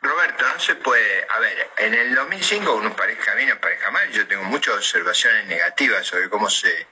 [0.00, 1.26] Roberto, no se puede.
[1.28, 5.46] A ver, en el 2005 uno parezca bien o parezca mal, yo tengo muchas observaciones
[5.46, 6.86] negativas sobre cómo se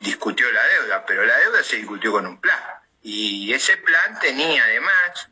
[0.00, 2.58] discutió la deuda, pero la deuda se discutió con un plan.
[3.02, 5.28] Y ese plan tenía además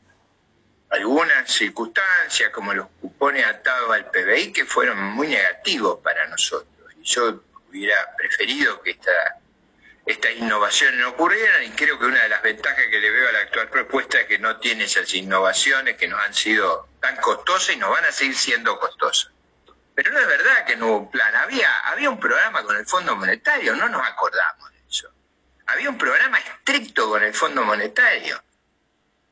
[0.90, 6.92] algunas circunstancias, como los cupones atados al PBI, que fueron muy negativos para nosotros.
[7.00, 9.40] Y yo hubiera preferido que esta
[10.06, 13.32] estas innovaciones no ocurrieran y creo que una de las ventajas que le veo a
[13.32, 17.74] la actual propuesta es que no tiene esas innovaciones que nos han sido tan costosas
[17.74, 19.32] y nos van a seguir siendo costosas.
[19.94, 22.86] Pero no es verdad que no hubo un plan, había, había un programa con el
[22.86, 25.08] Fondo Monetario, no nos acordamos de eso.
[25.66, 28.42] Había un programa estricto con el Fondo Monetario.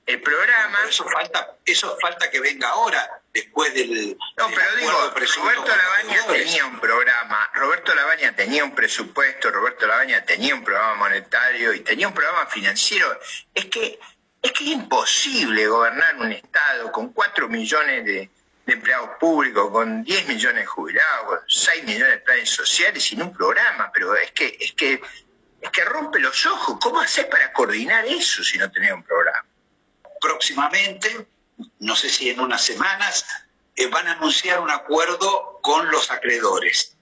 [0.07, 0.79] El programa...
[0.89, 4.17] eso falta, eso falta que venga ahora después del...
[4.37, 4.93] No, pero digo,
[5.37, 10.95] Roberto Labaña tenía un programa, Roberto Labaña tenía un presupuesto, Roberto Labaña tenía un programa
[10.97, 13.19] monetario y tenía un programa financiero.
[13.55, 13.99] Es que
[14.43, 18.29] es que es imposible gobernar un Estado con 4 millones de,
[18.67, 23.33] empleados públicos, con 10 millones de jubilados, con 6 millones de planes sociales sin un
[23.33, 25.01] programa, pero es que, es que,
[25.61, 26.79] es que rompe los ojos.
[26.81, 29.47] ¿Cómo haces para coordinar eso si no tenés un programa?
[30.21, 31.27] Próximamente
[31.79, 33.25] no sé si en unas semanas,
[33.77, 36.97] eh, van a anunciar un acuerdo con los acreedores.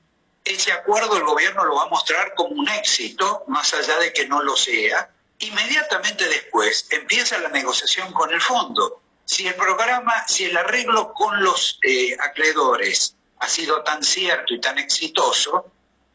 [0.45, 4.27] Ese acuerdo el gobierno lo va a mostrar como un éxito, más allá de que
[4.27, 5.11] no lo sea.
[5.41, 9.01] Inmediatamente después empieza la negociación con el fondo.
[9.25, 14.61] Si el programa, si el arreglo con los eh, acreedores ha sido tan cierto y
[14.61, 15.71] tan exitoso,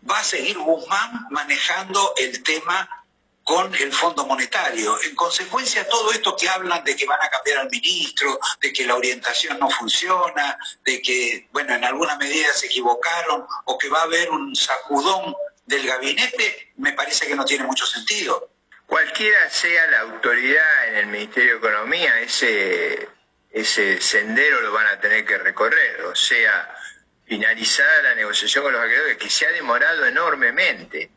[0.10, 3.05] va a seguir Guzmán manejando el tema
[3.46, 4.98] con el Fondo Monetario.
[5.04, 8.88] En consecuencia, todo esto que hablan de que van a cambiar al ministro, de que
[8.88, 14.00] la orientación no funciona, de que, bueno, en alguna medida se equivocaron o que va
[14.00, 18.50] a haber un sacudón del gabinete, me parece que no tiene mucho sentido.
[18.88, 23.08] Cualquiera sea la autoridad en el Ministerio de Economía, ese,
[23.52, 26.76] ese sendero lo van a tener que recorrer, o sea,
[27.26, 31.12] finalizada la negociación con los acreedores, que se ha demorado enormemente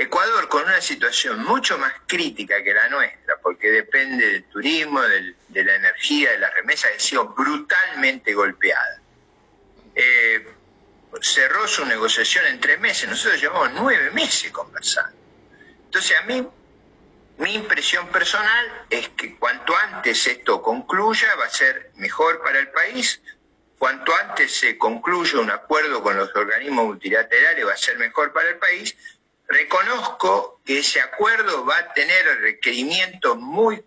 [0.00, 5.64] Ecuador con una situación mucho más crítica que la nuestra, porque depende del turismo, de
[5.64, 9.00] la energía, de las remesas, ha sido brutalmente golpeada.
[9.96, 10.46] Eh,
[11.20, 15.18] cerró su negociación en tres meses, nosotros llevamos nueve meses conversando.
[15.86, 16.46] Entonces a mí,
[17.38, 22.68] mi impresión personal es que cuanto antes esto concluya va a ser mejor para el
[22.68, 23.20] país,
[23.78, 28.50] cuanto antes se concluya un acuerdo con los organismos multilaterales va a ser mejor para
[28.50, 28.96] el país,
[29.48, 33.82] reconozco que ese acuerdo va a tener requerimientos muy,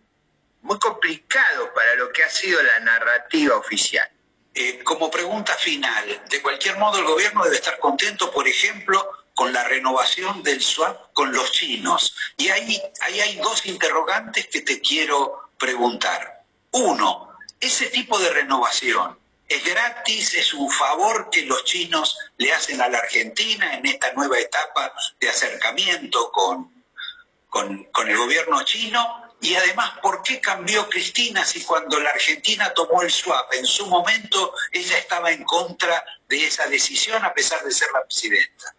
[0.63, 4.09] muy complicados para lo que ha sido la narrativa oficial.
[4.53, 9.53] Eh, como pregunta final, de cualquier modo el gobierno debe estar contento, por ejemplo, con
[9.53, 12.15] la renovación del swap con los chinos.
[12.35, 16.43] Y ahí, ahí hay dos interrogantes que te quiero preguntar.
[16.71, 19.20] Uno, ese tipo de renovación
[19.51, 24.13] es gratis, es un favor que los chinos le hacen a la Argentina en esta
[24.13, 26.83] nueva etapa de acercamiento con,
[27.49, 29.29] con, el gobierno chino.
[29.41, 33.87] Y además, ¿por qué cambió Cristina si cuando la Argentina tomó el swap en su
[33.87, 38.75] momento ella estaba en contra de esa decisión a pesar de ser la presidenta?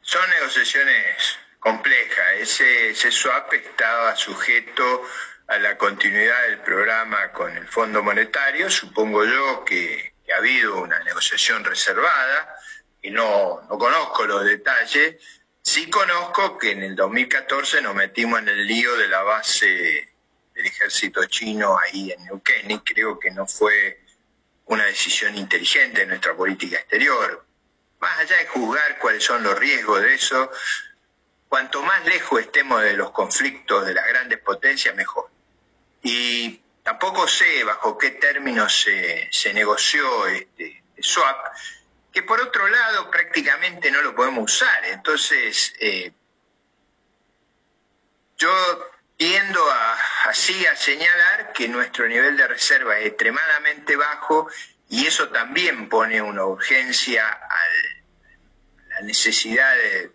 [0.00, 2.26] Son negociaciones complejas.
[2.38, 5.02] Ese, ese swap estaba sujeto
[5.48, 8.70] a la continuidad del programa con el Fondo Monetario.
[8.70, 12.58] Supongo yo que que ha habido una negociación reservada,
[13.00, 15.16] y no, no conozco los detalles,
[15.62, 20.12] sí conozco que en el 2014 nos metimos en el lío de la base
[20.54, 24.00] del ejército chino ahí en Neuquén y creo que no fue
[24.64, 27.44] una decisión inteligente en nuestra política exterior.
[28.00, 30.50] Más allá de juzgar cuáles son los riesgos de eso,
[31.48, 35.30] cuanto más lejos estemos de los conflictos de las grandes potencias, mejor.
[36.02, 38.86] Y tampoco sé bajo qué términos
[39.28, 41.52] se, negoció este swap,
[42.12, 44.84] que por otro lado prácticamente no lo podemos usar.
[44.84, 46.12] Entonces, eh,
[48.38, 54.48] yo tiendo a, así a señalar que nuestro nivel de reserva es extremadamente bajo
[54.88, 57.58] y eso también pone una urgencia a
[58.90, 60.12] la necesidad de,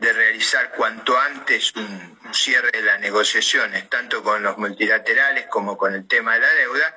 [0.00, 5.94] de realizar cuanto antes un, cierre de las negociaciones, tanto con los multilaterales como con
[5.94, 6.94] el tema de la deuda.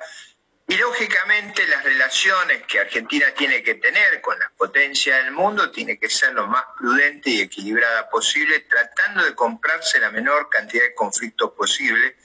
[0.66, 5.98] Y lógicamente las relaciones que Argentina tiene que tener con las potencias del mundo tiene
[5.98, 10.94] que ser lo más prudente y equilibrada posible, tratando de comprarse la menor cantidad de
[10.94, 12.16] conflictos posible.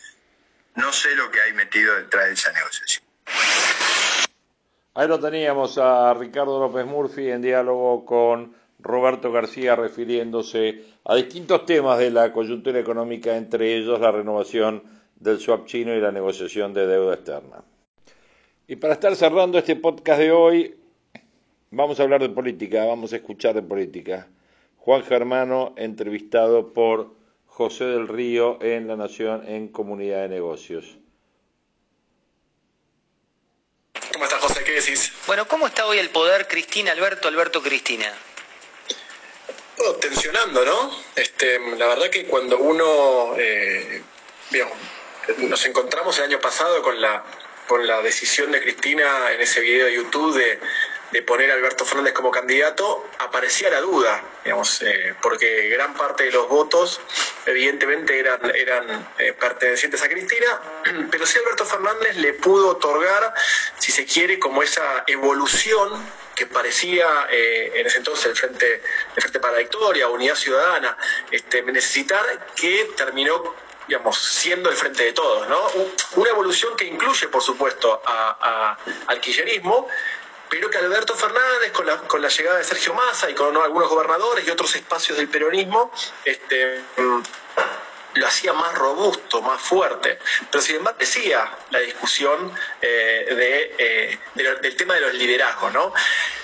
[0.76, 3.04] No sé lo que hay metido detrás de esa negociación.
[4.94, 11.66] Ahí lo teníamos a Ricardo López Murphy en diálogo con Roberto García refiriéndose a distintos
[11.66, 14.84] temas de la coyuntura económica, entre ellos la renovación
[15.16, 17.64] del swap chino y la negociación de deuda externa.
[18.68, 20.76] Y para estar cerrando este podcast de hoy,
[21.72, 24.28] vamos a hablar de política, vamos a escuchar de política.
[24.78, 27.16] Juan Germano, entrevistado por
[27.46, 30.98] José del Río en La Nación en Comunidad de Negocios.
[34.14, 34.64] ¿Cómo estás, José?
[34.64, 35.14] ¿Qué decís?
[35.28, 38.08] Bueno, ¿cómo está hoy el poder Cristina Alberto, Alberto Cristina?
[40.02, 40.92] Tensionando, ¿no?
[41.16, 44.02] Este, la verdad que cuando uno, eh,
[44.50, 44.78] digamos,
[45.38, 47.24] nos encontramos el año pasado con la,
[47.68, 50.60] con la decisión de Cristina en ese video de YouTube de,
[51.12, 56.26] de poner a Alberto Fernández como candidato, aparecía la duda, digamos, eh, porque gran parte
[56.26, 57.00] de los votos
[57.50, 60.62] evidentemente eran, eran eh, pertenecientes a Cristina,
[61.12, 63.34] pero sí Alberto Fernández le pudo otorgar,
[63.78, 65.90] si se quiere, como esa evolución
[66.36, 68.82] que parecía eh, en ese entonces el Frente,
[69.16, 70.98] el Frente para la Victoria, Unidad Ciudadana,
[71.32, 73.56] este, necesitar, que terminó
[73.88, 75.68] digamos, siendo el frente de todos, ¿no?
[76.16, 78.78] Una evolución que incluye, por supuesto, a,
[79.08, 79.88] al kirchnerismo,
[80.50, 83.64] pero que Alberto Fernández, con la, con la llegada de Sergio Massa y con ¿no?
[83.64, 85.92] algunos gobernadores y otros espacios del peronismo,
[86.26, 86.82] este,
[88.16, 90.18] lo hacía más robusto, más fuerte.
[90.52, 95.72] Pero sin embargo decía la discusión eh, de, eh, de, del tema de los liderazgos.
[95.74, 95.94] ¿no?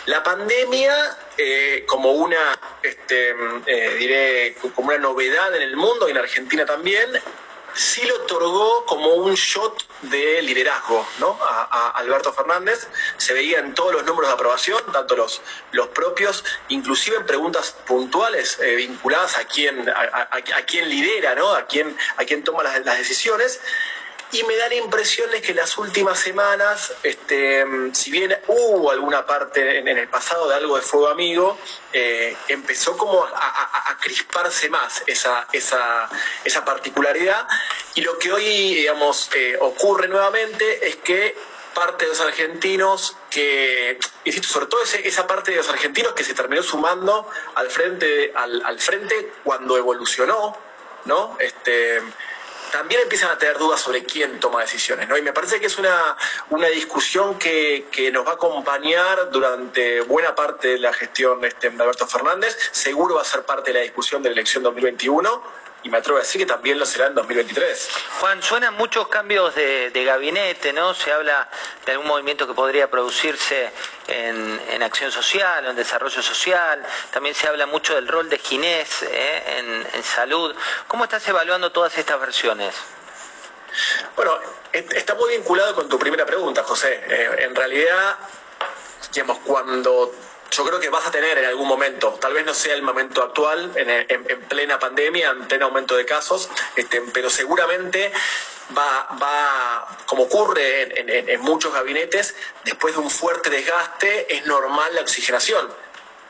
[0.06, 3.36] La pandemia, eh, como una, este,
[3.98, 7.10] diré, como una novedad en el mundo y en Argentina también,
[7.76, 11.38] sí le otorgó como un shot de liderazgo ¿no?
[11.42, 12.88] a, Alberto Fernández.
[13.18, 17.76] Se veía en todos los números de aprobación, tanto los, los propios, inclusive en preguntas
[17.86, 21.54] puntuales eh, vinculadas a quién, a, quién lidera, ¿no?
[21.54, 23.60] a, quién, a quién toma las decisiones.
[24.32, 27.64] Y me da la impresión de que las últimas semanas, este,
[27.94, 31.58] si bien hubo alguna parte en, el pasado de algo de fuego amigo,
[31.94, 36.10] eh, empezó como a, crisparse más esa, esa,
[36.44, 37.48] esa particularidad.
[37.94, 41.36] Y lo que hoy, digamos, eh, ocurre nuevamente es que
[41.76, 46.24] parte de los argentinos que, insisto, sobre todo ese, esa parte de los argentinos que
[46.24, 50.58] se terminó sumando al frente, al, al frente cuando evolucionó,
[51.06, 51.38] ¿no?
[51.40, 52.02] Este,
[52.76, 55.18] también empiezan a tener dudas sobre quién toma decisiones, ¿no?
[55.18, 56.18] Y me parece que es una,
[56.50, 61.70] una discusión que, que nos va a acompañar durante buena parte de la gestión este,
[61.70, 62.58] de Alberto Fernández.
[62.74, 66.18] Seguro va a ser parte de la discusión de la elección 2021 y me atrevo
[66.18, 67.90] a decir que también lo será en 2023.
[68.20, 70.96] Juan, suenan muchos cambios de, de, gabinete, ¿no?
[70.96, 71.48] Se habla
[71.86, 73.70] de algún movimiento que podría producirse
[74.08, 76.84] en, en, acción social o en desarrollo social.
[77.12, 79.44] También se habla mucho del rol de Ginés ¿eh?
[79.60, 80.56] en, en salud.
[80.88, 82.74] ¿Cómo estás evaluando todas estas versiones?
[84.16, 84.40] Bueno,
[84.72, 87.00] está muy vinculado con tu primera pregunta, José.
[87.08, 88.18] Eh, en realidad,
[89.14, 90.16] digamos, cuando
[90.56, 93.22] yo creo que vas a tener en algún momento, tal vez no sea el momento
[93.24, 98.12] actual, en, en, en plena pandemia, en pleno aumento de casos, este, pero seguramente
[98.78, 104.96] va, va como ocurre en, en, muchos gabinetes, después de un fuerte desgaste, es normal
[104.96, 105.70] la oxigenación.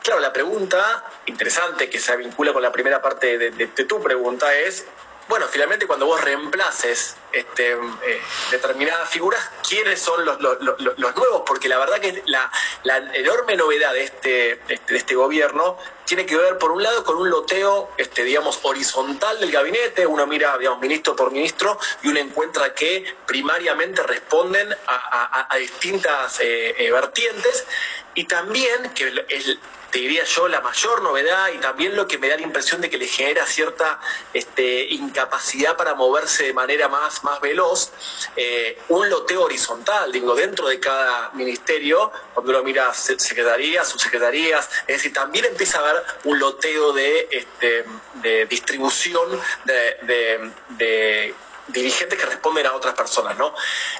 [0.02, 4.54] Claro, la pregunta interesante que se vincula con la primera parte de, de tu pregunta
[4.56, 4.86] es,
[5.28, 11.42] bueno, finalmente cuando vos reemplaces este, eh, determinadas figuras quiénes son los, los, los, nuevos,
[11.46, 12.50] porque la verdad que la,
[12.84, 17.16] la enorme novedad de este, de este gobierno tiene que ver, por un lado, con
[17.16, 20.06] un loteo, este, digamos, horizontal del gabinete.
[20.06, 26.74] Uno mira, digamos, ministro por ministro y uno encuentra que primariamente responden a, distintas eh,
[26.78, 27.66] eh, vertientes.
[28.14, 29.60] Y también, que el,
[29.90, 32.90] te diría yo, la mayor novedad y también lo que me da la impresión de
[32.90, 34.00] que le genera cierta
[34.32, 37.92] este, incapacidad para moverse de manera más, más veloz,
[38.36, 44.96] eh, un loteo horizontal, digo, dentro de cada ministerio, cuando uno mira secretarías, subsecretarías, es
[44.96, 47.84] decir, también empieza a haber un loteo de, este,
[48.14, 51.34] de distribución de, de
[51.68, 53.54] dirigentes que responden a otras personas, ¿no?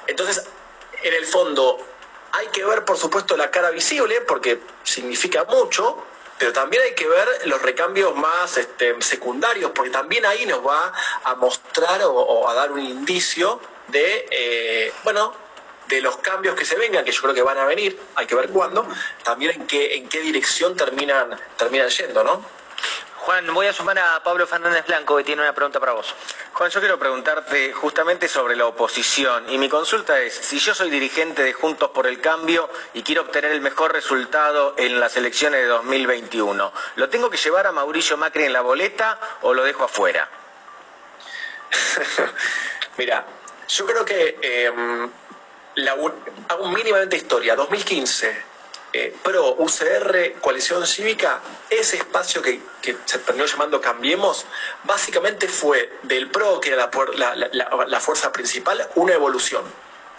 [0.05, 0.45] Entonces,
[1.03, 1.77] en el fondo,
[2.37, 6.03] hay que ver, por supuesto, la cara visible, porque significa mucho,
[6.37, 10.93] pero también hay que ver los recambios más este, secundarios, porque también ahí nos va
[11.23, 15.33] a mostrar o, a dar un indicio de, eh, bueno,
[15.87, 18.35] de los cambios que se vengan, que yo creo que van a venir, hay que
[18.35, 18.87] ver cuándo,
[19.23, 22.45] también en qué, en qué dirección terminan, terminan yendo, ¿no?
[23.27, 26.15] Juan, voy a sumar a Pablo Fernández Blanco que tiene una pregunta para vos.
[26.53, 30.89] Juan, yo quiero preguntarte justamente sobre la oposición y mi consulta es, si yo soy
[30.89, 35.59] dirigente de Juntos por el Cambio y quiero obtener el mejor resultado en las elecciones
[35.59, 39.83] de 2021, ¿lo tengo que llevar a Mauricio Macri en la boleta o lo dejo
[39.83, 40.29] afuera?
[42.97, 43.25] Mira,
[43.67, 45.11] yo creo que em,
[46.47, 47.57] hago mínimamente historia.
[47.57, 48.56] 2015
[48.93, 52.61] eh, PRO, UCR, Coalición Cívica, ese espacio que,
[53.05, 54.45] se terminó llamando Cambiemos,
[54.85, 59.63] básicamente fue del PRO, que era la, fuerza principal, una evolución.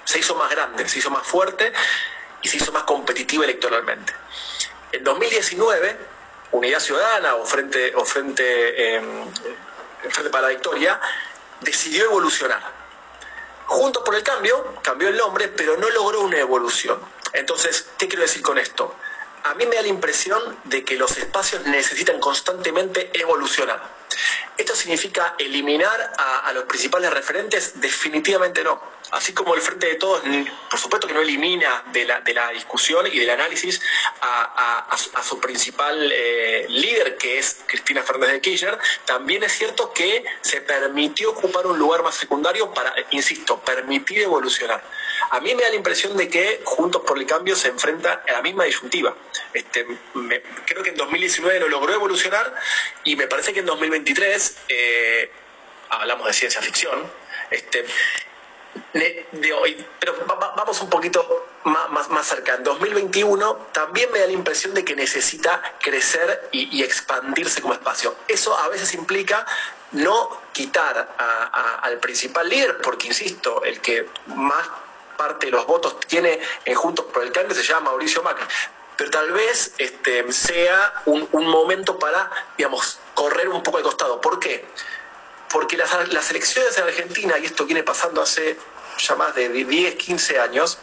[0.05, 1.73] Se hizo más grande, se hizo más fuerte
[2.43, 4.13] y se hizo más competitiva electoralmente.
[4.93, 5.97] En 2019,
[6.53, 9.27] Unidad Ciudadana o Frente, o frente, em,
[10.11, 11.01] frente para la Victoria
[11.61, 12.63] decidió evolucionar.
[13.67, 17.01] Juntos por el cambio, cambió el nombre, pero no logró una evolución
[17.33, 18.95] entonces, ¿qué quiero decir con esto?
[19.45, 23.99] A mí me da la impresión de que los espacios necesitan constantemente evolucionar.
[24.57, 27.81] ¿Esto significa eliminar a, los principales referentes?
[27.81, 28.83] Definitivamente no.
[29.13, 30.23] Así como el Frente de Todos,
[30.69, 33.81] por supuesto que no elimina de la, discusión y del análisis
[34.21, 40.25] a, su principal eh, líder, que es Cristina Fernández de Kirchner, también es cierto que
[40.41, 44.83] se permitió ocupar un lugar más secundario para, insisto, permitir evolucionar.
[45.31, 48.33] A mí me da la impresión de que Juntos por el Cambio se enfrenta a
[48.33, 49.15] la misma disyuntiva.
[49.53, 49.87] Este,
[50.67, 52.55] creo que en 2019 no logró evolucionar
[53.05, 55.31] y me parece que en 2023, eh,
[55.91, 57.11] hablamos de ciencia ficción,
[57.51, 57.85] este,
[58.93, 62.55] de, hoy, pero vamos un poquito más, más, cerca.
[62.55, 68.15] En 2021 también me da la impresión de que necesita crecer y, expandirse como espacio.
[68.29, 69.47] Eso a veces implica
[69.93, 71.17] no quitar
[71.83, 74.67] al principal líder, porque insisto, el que más
[75.19, 78.47] parte de los votos tiene en Juntos por el Cambio se llama Mauricio Macri.
[78.97, 84.21] Pero tal vez este, sea un, momento para, digamos, correr un poco al costado.
[84.21, 84.65] ¿Por qué?
[85.51, 85.93] Porque las,
[86.31, 88.59] elecciones en Argentina, y esto viene pasando hace
[88.99, 90.79] ya más de 10, 15 años,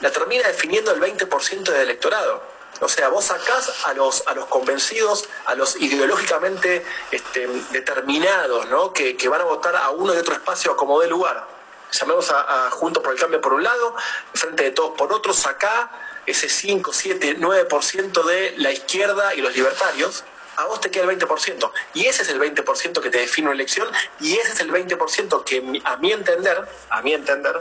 [0.00, 2.42] la termina definiendo el 20% del electorado.
[2.80, 8.92] O sea, vos sacás a los, a los convencidos, a los ideológicamente este, determinados, ¿no?
[8.92, 11.55] Que, que, van a votar a uno de otro espacio como de lugar
[11.92, 13.94] llamemos a, Juntos por el Cambio por un lado,
[14.34, 15.90] frente de todos por otro, saca
[16.26, 20.24] ese 5, 7, 9% de la izquierda y los libertarios,
[20.56, 21.70] a vos te queda el 20%.
[21.94, 23.88] Y ese es el 20% que te define una elección
[24.20, 27.60] y ese es el 20% que a mi entender, a mi entender,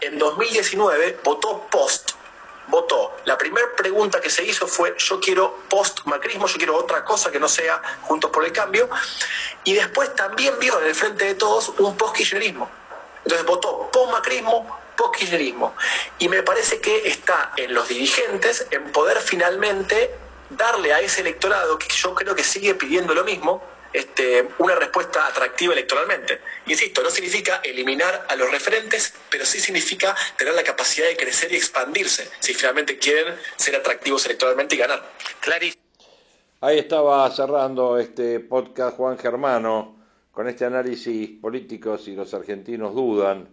[0.00, 2.12] en 2019 votó post.
[2.68, 3.16] Votó.
[3.24, 7.40] La primera pregunta que se hizo fue yo quiero post-macrismo, yo quiero otra cosa que
[7.40, 8.88] no sea Juntos por el Cambio.
[9.64, 12.79] Y después también vio en el frente de todos un post-kirchnerismo
[13.24, 15.74] entonces votó post-macrismo, post-kirchnerismo.
[16.18, 20.14] Y me parece que está en los dirigentes en poder finalmente
[20.50, 23.62] darle a ese electorado, que yo creo que sigue pidiendo lo mismo,
[23.92, 26.40] este, una respuesta atractiva electoralmente.
[26.66, 31.52] Insisto, no significa eliminar a los referentes, pero sí significa tener la capacidad de crecer
[31.52, 35.02] y expandirse, si finalmente quieren ser atractivos electoralmente y ganar.
[36.60, 39.99] Ahí estaba cerrando este podcast Juan Germano
[40.32, 43.48] con este análisis político, si los argentinos dudan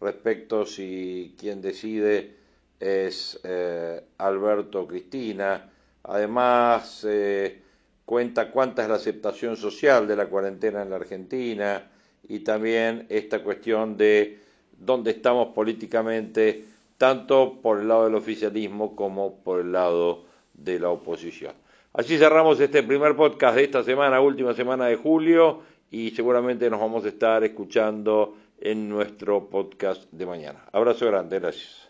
[0.00, 2.34] respecto si quien decide
[2.80, 5.70] es eh, Alberto Cristina,
[6.02, 7.60] además eh,
[8.04, 11.90] cuenta cuánta es la aceptación social de la cuarentena en la Argentina
[12.28, 14.40] y también esta cuestión de
[14.76, 16.64] dónde estamos políticamente,
[16.98, 20.24] tanto por el lado del oficialismo como por el lado
[20.54, 21.54] de la oposición.
[21.92, 25.60] Así cerramos este primer podcast de esta semana, última semana de julio
[25.92, 30.64] y seguramente nos vamos a estar escuchando en nuestro podcast de mañana.
[30.72, 31.80] Abrazo grande, gracias.